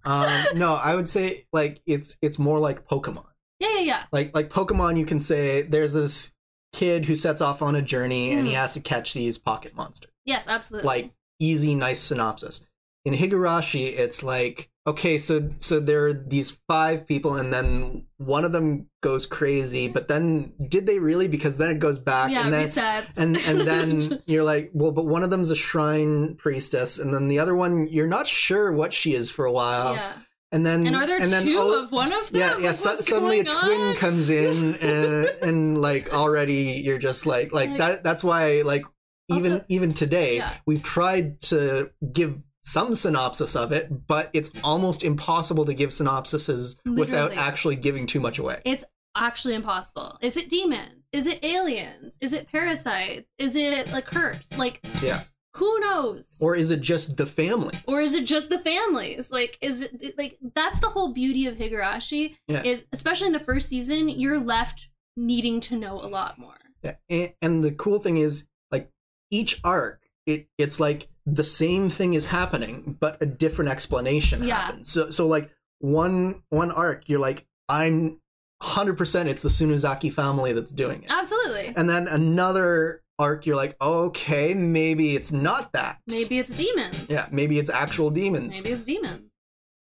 [0.06, 3.26] um, no, I would say like it's it's more like Pokemon.
[3.60, 4.04] Yeah, yeah, yeah.
[4.12, 6.34] Like like Pokemon, you can say there's this
[6.74, 8.58] kid who sets off on a journey and he Mhm.
[8.58, 10.10] has to catch these pocket monsters.
[10.26, 10.88] Yes, absolutely.
[10.88, 12.66] like easy nice synopsis
[13.06, 18.44] in higurashi it's like okay so so there are these five people and then one
[18.46, 22.44] of them goes crazy but then did they really because then it goes back yeah,
[22.44, 23.18] and then resets.
[23.18, 27.28] and and then you're like well but one of them's a shrine priestess and then
[27.28, 30.14] the other one you're not sure what she is for a while yeah.
[30.52, 32.42] and then And are there and then two oh, of one of them?
[32.42, 32.68] yeah, yeah.
[32.68, 33.96] Like, su- suddenly a twin on?
[33.96, 38.04] comes in, and, and like already you're just like, like Like- that.
[38.04, 38.84] That's why, like,
[39.30, 40.54] even Also- even today, Yeah.
[40.68, 46.78] we've tried to give some synopsis of it, but it's almost impossible to give synopsises
[46.86, 48.62] without actually giving too much away.
[48.66, 48.86] It's
[49.16, 50.18] actually impossible.
[50.22, 51.06] Is it demons?
[51.12, 52.18] Is it aliens?
[52.22, 53.28] Is it parasites?
[53.38, 54.58] Is it like curse?
[54.58, 55.24] Like Yeah.
[55.56, 56.40] who knows?
[56.42, 57.76] Or is it just the family?
[57.88, 61.56] or is it just the families like is it like that's the whole beauty of
[61.58, 62.64] higurashi Yeah.
[62.64, 66.96] is especially in the first season you're left needing to know a lot more Yeah,
[67.10, 68.90] and, and the cool thing is, like,
[69.30, 74.56] each arc, it it's like the same thing is happening, but a different explanation Yeah.
[74.66, 74.92] happens.
[74.92, 75.50] So, so like
[75.80, 78.20] one one arc, you're like, I'm
[78.62, 81.12] 100% it's the Sonozaki family that's doing it.
[81.12, 81.74] Absolutely.
[81.76, 86.00] And then another arc, you're like, okay, maybe it's not that.
[86.08, 87.06] Maybe it's demons.
[87.10, 88.64] Yeah, maybe it's actual demons.
[88.64, 89.30] Maybe it's demons.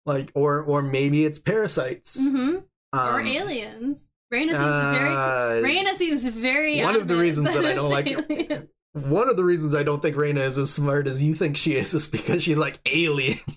[0.05, 2.19] Like, or or maybe it's parasites.
[2.19, 2.55] Mm-hmm.
[2.93, 4.11] or Um, aliens.
[4.31, 5.63] Reina seems uh, very.
[5.63, 6.81] Reina seems very.
[6.81, 8.69] one of the reasons that I don't like- alien.
[8.93, 11.73] One of the reasons I don't think Reina is as smart as you think she
[11.75, 13.37] is is because she's like alien.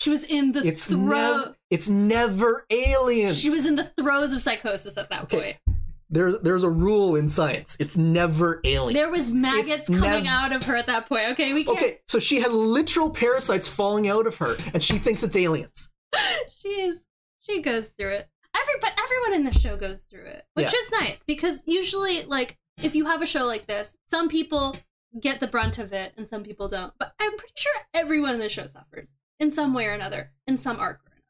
[0.00, 0.98] She was in the It's throes.
[0.98, 3.38] never it's never aliens.
[3.38, 5.36] She was in the throes of psychosis at that Okay.
[5.68, 5.78] point.
[6.10, 7.76] there's there's a rule in science.
[7.78, 8.94] It's never aliens.
[8.94, 11.30] There was maggots It's coming nev- out of her at that point.
[11.32, 11.78] Okay, we can't.
[11.78, 15.90] Okay, so she has literal parasites falling out of her, and she thinks it's aliens.
[16.50, 17.04] she is.
[17.38, 18.28] She goes through it.
[18.56, 20.78] Every but everyone in the show goes through it, which Yeah.
[20.80, 24.74] is nice because usually, like, if you have a show like this, some people
[25.20, 26.92] get the brunt of it and some people don't.
[26.98, 30.56] But I'm pretty sure everyone in the show suffers in some way or another, in
[30.56, 31.22] some arc or another.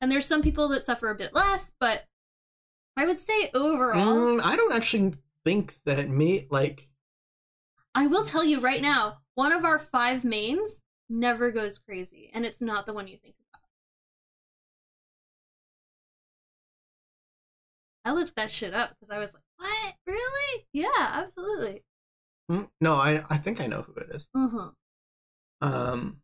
[0.00, 2.04] And there's some people that suffer a bit less, but
[2.96, 5.14] I would say overall, Mm, I don't actually
[5.44, 6.88] think that me like
[7.94, 12.44] I will tell you right now, one of our five mains never goes crazy, and
[12.44, 13.62] it's not the one you think about.
[18.04, 19.94] I looked that shit up because I was like, "What?
[20.06, 20.66] Really?
[20.72, 21.84] Yeah, absolutely."
[22.50, 24.28] mm, no, I I think I know who it is.
[24.34, 24.68] Mm-hmm.
[25.60, 26.20] Um,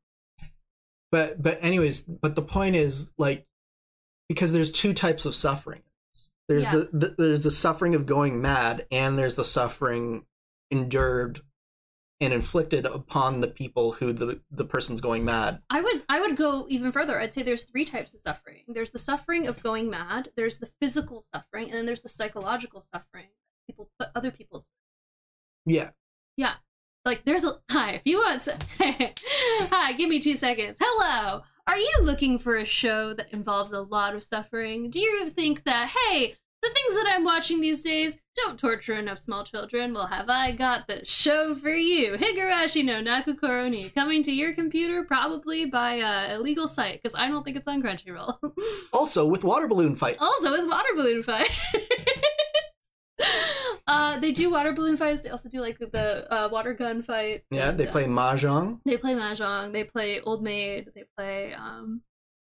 [1.13, 3.47] but but anyways, but the point is like
[4.29, 5.83] because there's two types of suffering.
[6.49, 6.73] There's Yeah.
[6.73, 10.25] the, the there's the suffering of going mad, and there's the suffering
[10.71, 11.43] endured
[12.25, 15.61] and inflicted upon the people who the the person's going mad.
[15.71, 17.21] I would I would go even further.
[17.21, 18.65] I'd say there's three types of suffering.
[18.69, 20.31] There's the suffering of going mad.
[20.37, 23.29] There's the physical suffering, and then there's the psychological suffering
[23.67, 25.75] people put other people through.
[25.75, 25.91] Yeah,
[26.37, 26.55] Yeah.
[27.05, 28.49] Like there's a hi, if you want
[29.71, 30.79] Hi, give me two seconds.
[30.81, 31.43] Hello.
[31.67, 34.91] Are you looking for a show that involves a lot of suffering?
[34.91, 39.19] Do you think that, hey, the things that I'm watching these days don't torture enough
[39.19, 39.93] small children?
[39.93, 42.15] Well, have I got the show for you?
[42.15, 47.15] Higurashi no Naku Koro ni, coming to your computer probably by a illegal site, because
[47.15, 48.39] I don't think it's on Crunchyroll.
[48.93, 50.19] also with water balloon fights.
[50.23, 51.61] Also with water balloon fights.
[53.87, 55.21] uh, they do water balloon fights.
[55.21, 57.45] They also do like the uh, water gun fights.
[57.51, 58.81] yeah, and, they uh, play mahjong.
[58.87, 59.73] They play mahjong.
[59.73, 60.91] They play old maid.
[60.95, 61.53] They play.
[61.53, 62.01] Um,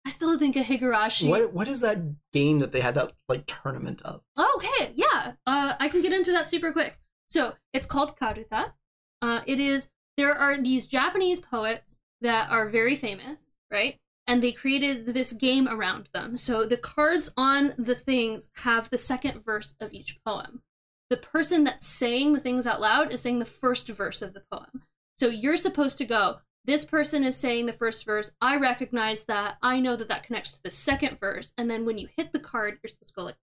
[0.06, 1.28] I still think of Higurashi.
[1.28, 1.98] What what is that
[2.32, 4.22] game that they had that like tournament of?
[4.36, 5.32] Oh, okay, yeah.
[5.44, 7.00] Uh, I can get into that super quick.
[7.26, 8.72] So it's called Karuta.
[9.20, 13.98] Uh, it is there are these Japanese poets that are very famous, right?
[14.28, 16.36] And they created this game around them.
[16.36, 20.62] So the cards on the things have the second verse of each poem.
[21.10, 24.44] The person that's saying the things out loud is saying the first verse of the
[24.52, 24.84] poem.
[25.16, 28.32] So you're supposed to go, this person is saying the first verse.
[28.40, 29.56] I recognize that.
[29.62, 31.52] I know that that connects to the second verse.
[31.56, 33.36] And then when you hit the card, you're supposed to go like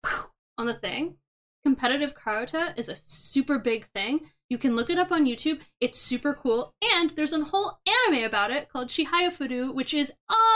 [0.57, 1.15] on the thing.
[1.63, 4.31] Competitive Karuta is a super big thing.
[4.49, 5.61] You can look it up on YouTube.
[5.79, 6.73] It's super cool.
[6.95, 10.11] And there's a whole anime about it called Shihaya which is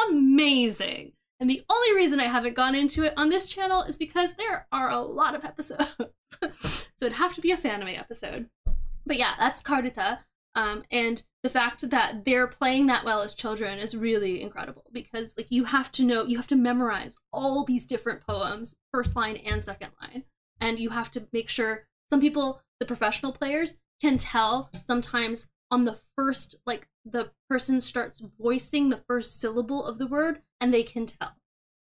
[0.09, 1.13] amazing.
[1.39, 4.67] And the only reason I haven't gone into it on this channel is because there
[4.71, 5.95] are a lot of episodes.
[6.95, 8.49] so it'd have to be a fanime episode.
[9.05, 10.19] But yeah, that's Karuta.
[10.55, 15.33] Um, and the fact that they're playing that well as children is really incredible because
[15.37, 19.37] like you have to know you have to memorize all these different poems first line
[19.37, 20.23] and second line.
[20.59, 25.85] And you have to make sure some people the professional players can tell sometimes on
[25.85, 30.83] the first like the person starts voicing the first syllable of the word and they
[30.83, 31.35] can tell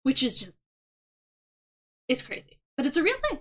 [0.02, 0.58] which is just
[2.08, 2.58] it's crazy.
[2.76, 3.40] But it's a real thing.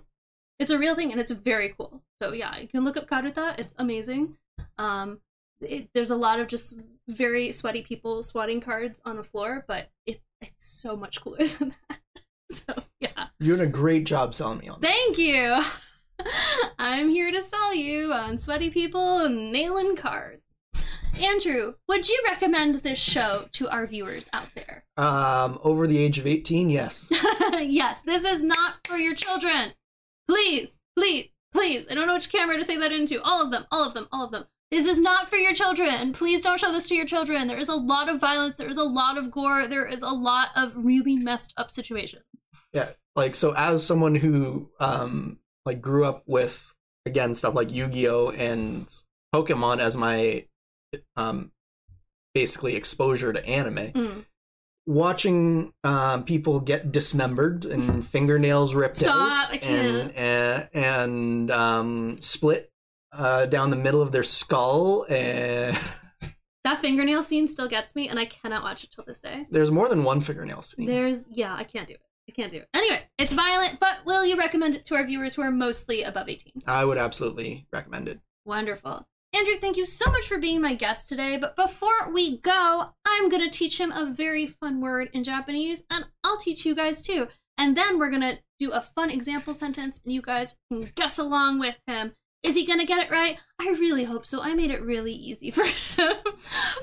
[0.58, 2.02] It's a real thing and it's very cool.
[2.18, 4.36] So yeah you can look up karuta it's amazing
[4.82, 5.20] um
[5.60, 6.74] it, there's a lot of just
[7.08, 11.72] very sweaty people swatting cards on the floor but it, it's so much cooler than
[11.88, 12.00] that
[12.50, 14.90] so yeah You're doing a great job selling me on this.
[14.90, 15.62] Thank you.
[16.78, 20.42] I'm here to sell you on sweaty people nailing cards.
[21.20, 24.84] Andrew, would you recommend this show to our viewers out there?
[24.96, 27.08] Um, over the age of 18, yes.
[27.60, 29.72] yes, this is not for your children.
[30.28, 31.86] Please, please, please.
[31.90, 33.22] I don't know which camera to say that into.
[33.22, 34.44] All of them, all of them, all of them.
[34.72, 36.14] This is not for your children.
[36.14, 37.46] Please don't show this to your children.
[37.46, 38.54] There is a lot of violence.
[38.54, 39.68] There is a lot of gore.
[39.68, 42.24] There is a lot of really messed up situations.
[42.72, 46.72] Yeah, like so as someone who um like grew up with
[47.04, 48.90] again stuff like Yu-Gi-Oh and
[49.34, 50.46] Pokemon as my
[51.18, 51.52] um
[52.32, 53.92] basically exposure to anime.
[53.92, 54.24] Mm.
[54.86, 62.71] Watching um people get dismembered and fingernails ripped Stop, out and and, and um split
[63.12, 65.78] uh down the middle of their skull and
[66.64, 69.46] That fingernail scene still gets me, and I cannot watch it till this day.
[69.50, 70.86] there's more than one fingernail scene.
[70.86, 72.00] There's, yeah, I can't do it.
[72.28, 72.68] I can't do it.
[72.72, 76.28] Anyway, it's violent, but will you recommend it to our viewers who are mostly above
[76.28, 76.62] 18?
[76.68, 78.20] I would absolutely recommend it.
[78.44, 79.04] Wonderful.
[79.34, 81.36] Andrew, thank you so much for being my guest today.
[81.36, 85.82] But before we go, I'm going to teach him a very fun word in Japanese,
[85.90, 87.26] and I'll teach you guys too.
[87.58, 91.18] And then we're going to do a fun example sentence, and you guys can guess
[91.18, 92.12] along with him.
[92.42, 93.38] Is he to get it right?
[93.60, 94.42] I really hope so.
[94.42, 95.64] I made it really easy for
[95.96, 96.12] him.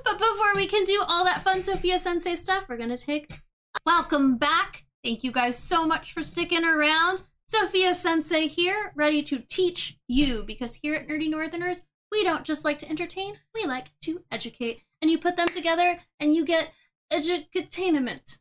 [0.03, 3.41] but before we can do all that fun Sofia Sensei stuff, we're to take.
[3.85, 4.85] Welcome back.
[5.03, 7.23] Thank you guys so much for sticking around.
[7.47, 11.81] Sofia Sensei here, ready to teach you, because here at Nerdy Northerners,
[12.11, 14.83] we don't just like to entertain, we like to educate.
[15.01, 16.71] And you put them together and you get
[17.11, 18.39] edutainment.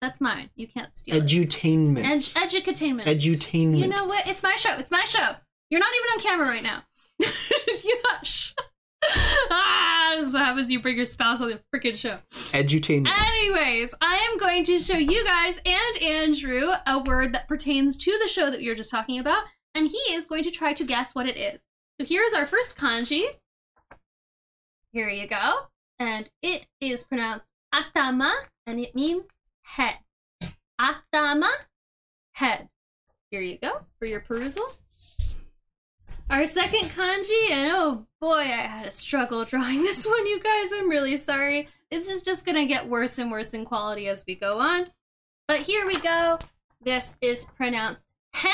[0.00, 0.50] That's mine.
[0.54, 1.24] You can't steal it.
[1.24, 2.04] Edutainment.
[2.04, 3.04] Ed- edutainment.
[3.04, 3.78] Edutainment.
[3.78, 4.26] You know what?
[4.28, 4.78] It's my show.
[4.78, 5.36] It's my show.
[5.70, 6.82] You're not even on camera right now.
[7.20, 8.54] you hush.
[9.50, 10.70] ah, this is what happens.
[10.70, 12.18] You bring your spouse on the freaking show.
[12.30, 13.08] Edutainment.
[13.08, 18.18] Anyways, I am going to show you guys and Andrew a word that pertains to
[18.22, 19.44] the show that we were just talking about,
[19.74, 21.60] and he is going to try to guess what it is.
[22.00, 23.24] So here's our first kanji.
[24.92, 25.66] Here you go.
[25.98, 28.32] And it is pronounced atama,
[28.66, 29.24] and it means
[29.62, 29.98] head.
[30.80, 31.50] Atama,
[32.32, 32.68] head.
[33.30, 34.64] Here you go for your perusal.
[36.30, 40.70] Our second kanji, and oh boy, I had a struggle drawing this one, you guys.
[40.74, 41.68] I'm really sorry.
[41.90, 44.88] This is just gonna get worse and worse in quality as we go on.
[45.46, 46.38] But here we go.
[46.82, 48.04] This is pronounced
[48.34, 48.52] hen,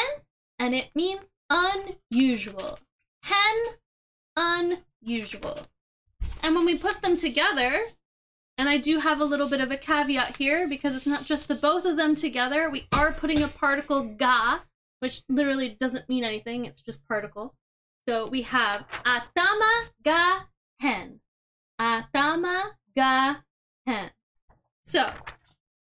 [0.61, 2.79] and it means unusual.
[3.25, 3.57] Hen,
[4.37, 5.67] unusual.
[6.45, 7.81] And when we put them together,
[8.57, 11.49] and I do have a little bit of a caveat here because it's not just
[11.49, 12.71] the both of them together.
[12.71, 14.61] We are putting a particle ga,
[15.01, 16.67] which literally doesn't mean anything.
[16.67, 17.53] It's just particle.
[18.09, 20.47] So we have atama ga
[20.81, 21.21] hen.
[21.81, 23.37] Atama ga
[23.87, 24.11] hen.
[24.83, 25.09] So,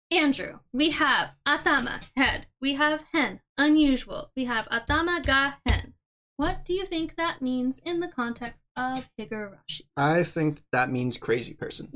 [0.10, 2.48] Andrew, we have atama, head.
[2.60, 4.32] We have hen, unusual.
[4.36, 5.94] We have atama ga hen.
[6.38, 9.82] What do you think that means in the context of Higurashi?
[9.96, 11.90] I think that means crazy person.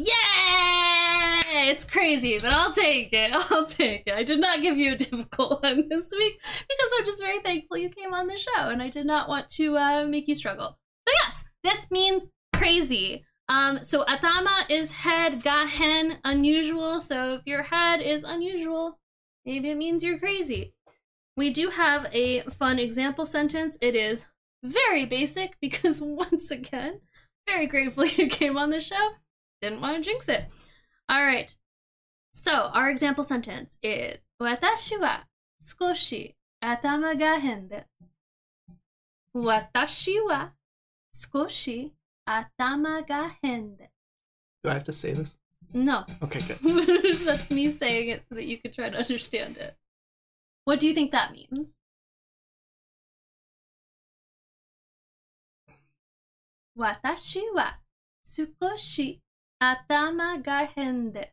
[1.51, 1.69] Yay!
[1.69, 3.31] It's crazy, but I'll take it.
[3.51, 4.13] I'll take it.
[4.13, 7.77] I did not give you a difficult one this week because I'm just very thankful
[7.77, 10.77] you came on the show and I did not want to uh, make you struggle.
[11.07, 13.25] So, yes, this means crazy.
[13.49, 16.99] Um, so, atama is head, gahen, unusual.
[16.99, 18.99] So, if your head is unusual,
[19.45, 20.73] maybe it means you're crazy.
[21.35, 23.77] We do have a fun example sentence.
[23.81, 24.25] It is
[24.63, 27.01] very basic because, once again,
[27.47, 29.09] very grateful you came on the show.
[29.61, 30.45] Didn't want to jinx it.
[31.10, 31.54] All right.
[32.32, 35.26] So, our example sentence is 私は
[35.58, 38.12] 少し頭が変です。
[39.32, 40.54] 私は
[41.12, 43.92] 少し頭が変です。
[44.64, 45.38] Do I have to say this?
[45.72, 46.04] No.
[46.20, 46.60] Okay, good.
[47.24, 49.76] That's me saying it so that you could try to understand it.
[50.64, 51.76] What do you think that means?
[56.76, 57.74] Watashi wa
[58.24, 59.20] sukoshi
[59.61, 61.27] atama ga hen desu.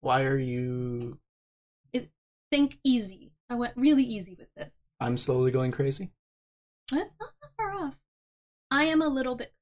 [0.00, 1.18] Why are you.
[2.50, 3.32] Think easy.
[3.48, 4.74] I went really easy with this.
[5.00, 6.10] I'm slowly going crazy?
[6.90, 7.94] That's not that far off.
[8.70, 9.54] I am a little bit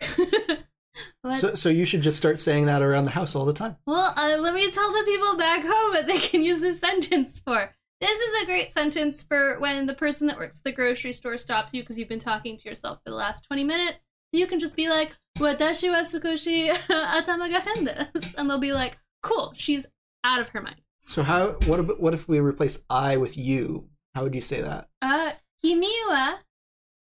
[0.00, 0.32] crazy.
[1.22, 3.76] but, So, so you should just start saying that around the house all the time.
[3.86, 7.38] well, uh, let me tell the people back home what they can use this sentence
[7.38, 7.70] for.
[8.00, 11.38] This is a great sentence for when the person that works at the grocery store
[11.38, 14.04] stops you because you've been talking to yourself for the last 20 minutes.
[14.36, 16.70] You can just be like, Watashi wa sukoshi
[17.18, 19.86] atama ga hen desu," And they'll be like, cool, she's
[20.24, 20.80] out of her mind.
[21.02, 21.52] So how?
[21.66, 21.80] What?
[21.80, 23.88] ab- What if we replace I with you?
[24.14, 24.88] How would you say that?
[25.02, 25.32] Uh,
[25.62, 26.36] kimi wa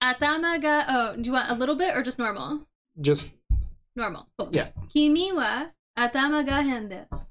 [0.01, 0.85] atama ga.
[0.87, 2.67] Oh, do you want a little bit or just normal?
[3.01, 3.35] Just
[3.95, 4.27] Normal.
[4.37, 4.49] Cool.
[4.53, 4.69] yeah.
[4.93, 5.65] Kimi wa
[5.97, 7.25] atama ga hen desu.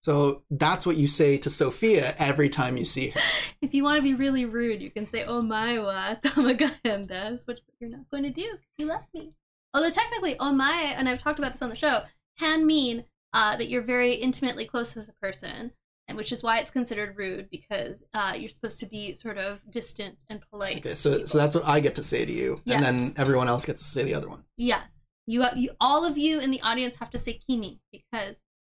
[0.00, 3.20] So that's what you say to Sofia every time you see her.
[3.62, 6.70] If you want to be really rude, you can say "Oh my wa atama ga
[6.84, 7.06] hen
[7.46, 9.32] which you're not going to do because you left me.
[9.74, 12.02] Although technically, "Oh my," and I've talked about this on the show,
[12.38, 15.72] can mean uh, that you're very intimately close with a person,
[16.08, 19.60] and which is why it's considered rude because uh, you're supposed to be sort of
[19.68, 20.78] distant and polite.
[20.86, 21.26] Okay, so people.
[21.26, 22.76] so that's what I get to say to you, Yes.
[22.76, 24.44] and then everyone else gets to say the other one.
[24.56, 25.04] Yes.
[25.26, 28.36] You, you all of you in the audience have to say Kimi because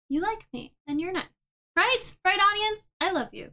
[0.09, 1.25] you like me and you're nice.
[1.75, 2.15] Right?
[2.23, 2.85] Right audience?
[3.01, 3.49] I love you.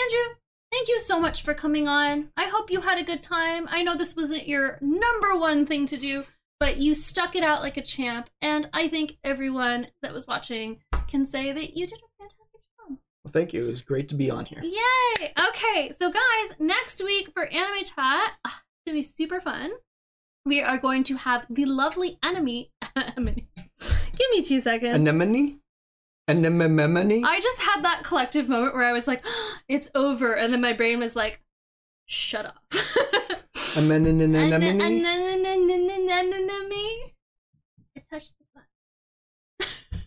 [0.00, 0.36] Andrew,
[0.70, 2.30] thank you so much for coming on.
[2.36, 3.66] I hope you had a good time.
[3.68, 6.22] I know this wasn't your number one thing to do,
[6.60, 10.80] but you stuck it out like a champ and I think everyone that was watching
[11.06, 12.98] can say that you did a fantastic job.
[13.24, 13.64] Well, thank you.
[13.64, 14.62] It was great to be on here.
[14.62, 15.32] Yay!
[15.48, 19.70] Okay, so guys, next week for Anime Chat, ah, it's gonna be super fun.
[20.44, 22.72] We are going to have the lovely enemy.
[22.96, 24.96] Give me two seconds.
[24.96, 25.60] Anemone?
[26.26, 27.24] Anemone?
[27.24, 29.24] I just had that collective moment where I was like,
[29.68, 30.32] it's over.
[30.32, 31.42] And then my brain was like,
[32.06, 32.64] shut up.
[33.76, 34.18] Anemone?
[35.68, 37.12] Me.
[37.94, 40.06] I touched the button.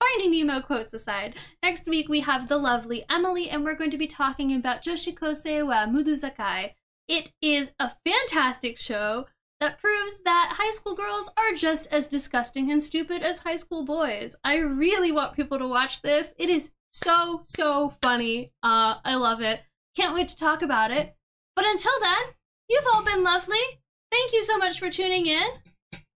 [0.00, 3.98] Finding Nemo quotes aside, next week we have the lovely Emily, and we're going to
[3.98, 6.72] be talking about Joshikose wa Mudazukai.
[7.08, 9.26] It is a fantastic show
[9.60, 13.84] that proves that high school girls are just as disgusting and stupid as high school
[13.84, 14.34] boys.
[14.44, 16.32] I really want people to watch this.
[16.38, 18.52] It is so, so funny.
[18.62, 19.60] Uh, I love it.
[19.94, 21.16] Can't wait to talk about it.
[21.54, 22.34] But until then,
[22.68, 23.80] you've all been lovely.
[24.16, 25.46] Thank you so much for tuning in.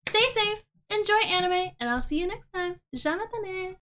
[0.09, 2.77] Stay safe, enjoy anime, and I'll see you next time.
[2.95, 3.75] Jamatane!